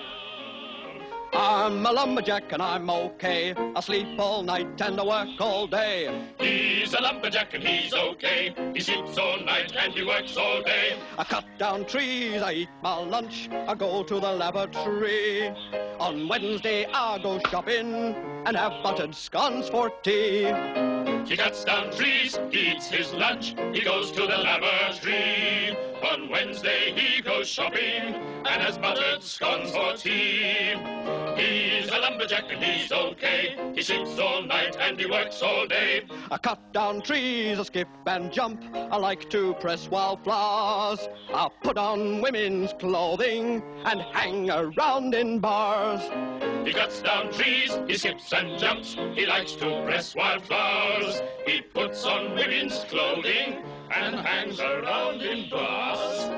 I'm 1.33 1.85
a 1.85 1.91
lumberjack 1.91 2.51
and 2.51 2.61
I'm 2.61 2.89
okay. 2.89 3.53
I 3.75 3.79
sleep 3.79 4.19
all 4.19 4.43
night 4.43 4.81
and 4.81 4.99
I 4.99 5.03
work 5.03 5.39
all 5.39 5.65
day. 5.65 6.27
He's 6.39 6.93
a 6.93 7.01
lumberjack 7.01 7.53
and 7.53 7.63
he's 7.63 7.93
okay. 7.93 8.53
He 8.73 8.81
sleeps 8.81 9.17
all 9.17 9.39
night 9.39 9.73
and 9.77 9.93
he 9.93 10.03
works 10.03 10.35
all 10.35 10.61
day. 10.61 10.97
I 11.17 11.23
cut 11.23 11.45
down 11.57 11.85
trees, 11.85 12.41
I 12.41 12.53
eat 12.53 12.69
my 12.83 12.97
lunch, 12.97 13.49
I 13.51 13.75
go 13.75 14.03
to 14.03 14.19
the 14.19 14.31
laboratory. 14.31 15.53
On 15.99 16.27
Wednesday 16.27 16.85
I 16.93 17.19
go 17.19 17.39
shopping 17.49 18.15
and 18.45 18.57
have 18.57 18.83
buttered 18.83 19.15
scones 19.15 19.69
for 19.69 19.89
tea. 20.03 20.45
He 21.25 21.37
cuts 21.37 21.63
down 21.63 21.91
trees, 21.91 22.37
he 22.49 22.71
eats 22.71 22.89
his 22.89 23.13
lunch, 23.13 23.55
he 23.73 23.81
goes 23.81 24.11
to 24.11 24.21
the 24.21 24.37
laboratory. 24.37 25.90
On 26.03 26.29
Wednesday 26.29 26.93
he 26.95 27.21
goes 27.21 27.47
shopping 27.47 28.15
and 28.45 28.61
has 28.61 28.77
buttered 28.77 29.21
scones 29.21 29.71
for 29.71 29.93
tea. 29.95 30.73
He's 31.37 31.89
a 31.89 31.99
lumberjack 31.99 32.45
and 32.49 32.63
he's 32.63 32.91
okay. 32.91 33.55
He 33.75 33.83
sleeps 33.83 34.17
all 34.17 34.41
night 34.41 34.75
and 34.79 34.99
he 34.99 35.05
works 35.05 35.41
all 35.43 35.67
day. 35.67 36.03
I 36.31 36.37
cut 36.37 36.73
down 36.73 37.01
trees, 37.01 37.59
I 37.59 37.63
skip 37.63 37.87
and 38.07 38.31
jump. 38.31 38.63
I 38.73 38.97
like 38.97 39.29
to 39.29 39.53
press 39.55 39.89
wildflowers. 39.89 41.07
I 41.33 41.49
put 41.63 41.77
on 41.77 42.21
women's 42.21 42.73
clothing 42.73 43.61
and 43.85 44.01
hang 44.01 44.49
around 44.49 45.13
in 45.13 45.39
bars. 45.39 46.01
He 46.65 46.73
cuts 46.73 47.01
down 47.01 47.31
trees, 47.31 47.77
he 47.87 47.97
skips 47.97 48.33
and 48.33 48.59
jumps. 48.59 48.95
He 49.13 49.25
likes 49.25 49.53
to 49.53 49.83
press 49.85 50.15
wildflowers. 50.15 51.21
He 51.45 51.61
puts 51.61 52.05
on 52.05 52.35
women's 52.35 52.83
clothing 52.85 53.63
and 53.93 54.15
hangs 54.15 54.59
around 54.59 55.21
in 55.21 55.49
bars. 55.49 56.29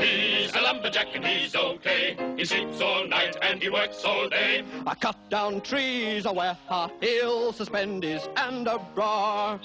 He's 0.00 0.54
a 0.54 0.60
lumberjack 0.60 1.08
and 1.14 1.24
he's 1.24 1.54
okay. 1.54 2.16
He 2.36 2.44
sleeps 2.44 2.80
all 2.80 3.06
night 3.06 3.36
and 3.42 3.62
he 3.62 3.68
works 3.68 4.04
all 4.04 4.28
day. 4.28 4.64
I 4.86 4.94
cut 4.94 5.16
down 5.30 5.60
trees, 5.60 6.26
I 6.26 6.32
wear 6.32 6.56
high 6.68 6.90
heels, 7.00 7.56
suspenders, 7.56 8.28
and 8.36 8.66
a 8.66 8.78
bra. 8.94 9.58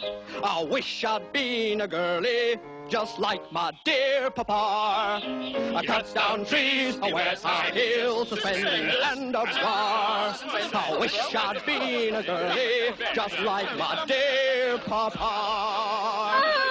I 0.43 0.63
wish 0.63 1.03
I'd 1.05 1.31
been 1.33 1.81
a 1.81 1.87
girlie 1.87 2.59
just 2.89 3.17
like 3.17 3.51
my 3.51 3.71
dear 3.85 4.29
papa. 4.29 5.21
I 5.23 5.83
cuts 5.85 6.13
down 6.13 6.45
trees, 6.45 6.99
I 7.01 7.13
wears 7.13 7.41
high 7.41 7.71
heels, 7.71 8.29
suspenders 8.29 8.95
and 9.03 9.33
a 9.35 9.45
handlebars. 9.45 10.43
I 10.73 10.97
wish 10.99 11.17
I'd 11.33 11.65
been 11.65 12.15
a 12.15 12.23
girlie, 12.23 12.93
just 13.13 13.39
like 13.39 13.75
my 13.77 14.03
dear 14.07 14.77
papa. 14.79 15.17
Ah! 15.19 16.62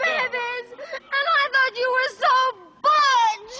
Oh, 0.00 0.04
Feathers! 0.04 0.68
And 1.16 1.26
I 1.40 1.44
thought 1.52 1.74
you 1.82 1.88
were 1.96 2.10
so 2.22 2.34
budge! 2.84 3.58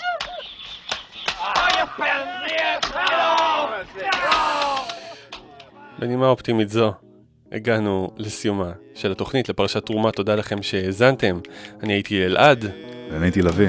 בנימה 5.99 6.29
אופטימית 6.29 6.69
זו, 6.69 6.93
הגענו 7.53 8.11
לסיומה 8.17 8.73
של 8.95 9.13
התוכנית 9.13 9.49
לפרשת 9.49 9.87
תרומה, 9.87 10.13
תודה 10.13 10.35
לכם 10.35 10.63
שהאזנתם. 10.63 11.41
אני 11.83 11.93
הייתי 11.93 12.25
אלעד. 12.25 12.65
ואני 13.13 13.27
הייתי 13.27 13.43
לביא. 13.43 13.69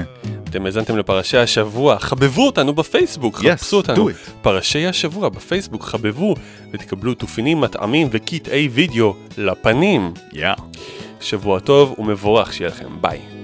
אתם 0.50 0.66
האזנתם 0.66 0.96
לפרשי 0.96 1.38
השבוע, 1.38 1.98
חבבו 1.98 2.46
אותנו 2.46 2.72
בפייסבוק, 2.74 3.38
Yes, 3.38 3.52
חפשו 3.52 3.76
אותנו. 3.76 4.08
פרשי 4.42 4.86
השבוע 4.86 5.28
בפייסבוק, 5.28 5.82
חבבו, 5.82 6.34
ותקבלו 6.72 7.14
תופינים 7.14 7.60
מטעמים 7.60 8.08
וקטעי 8.10 8.68
וידאו 8.68 9.14
לפנים. 9.38 10.12
יא. 10.32 10.48
שבוע 11.20 11.60
טוב 11.60 11.94
ומבורך 11.98 12.52
שיהיה 12.52 12.70
לכם, 12.70 12.88
ביי. 13.00 13.41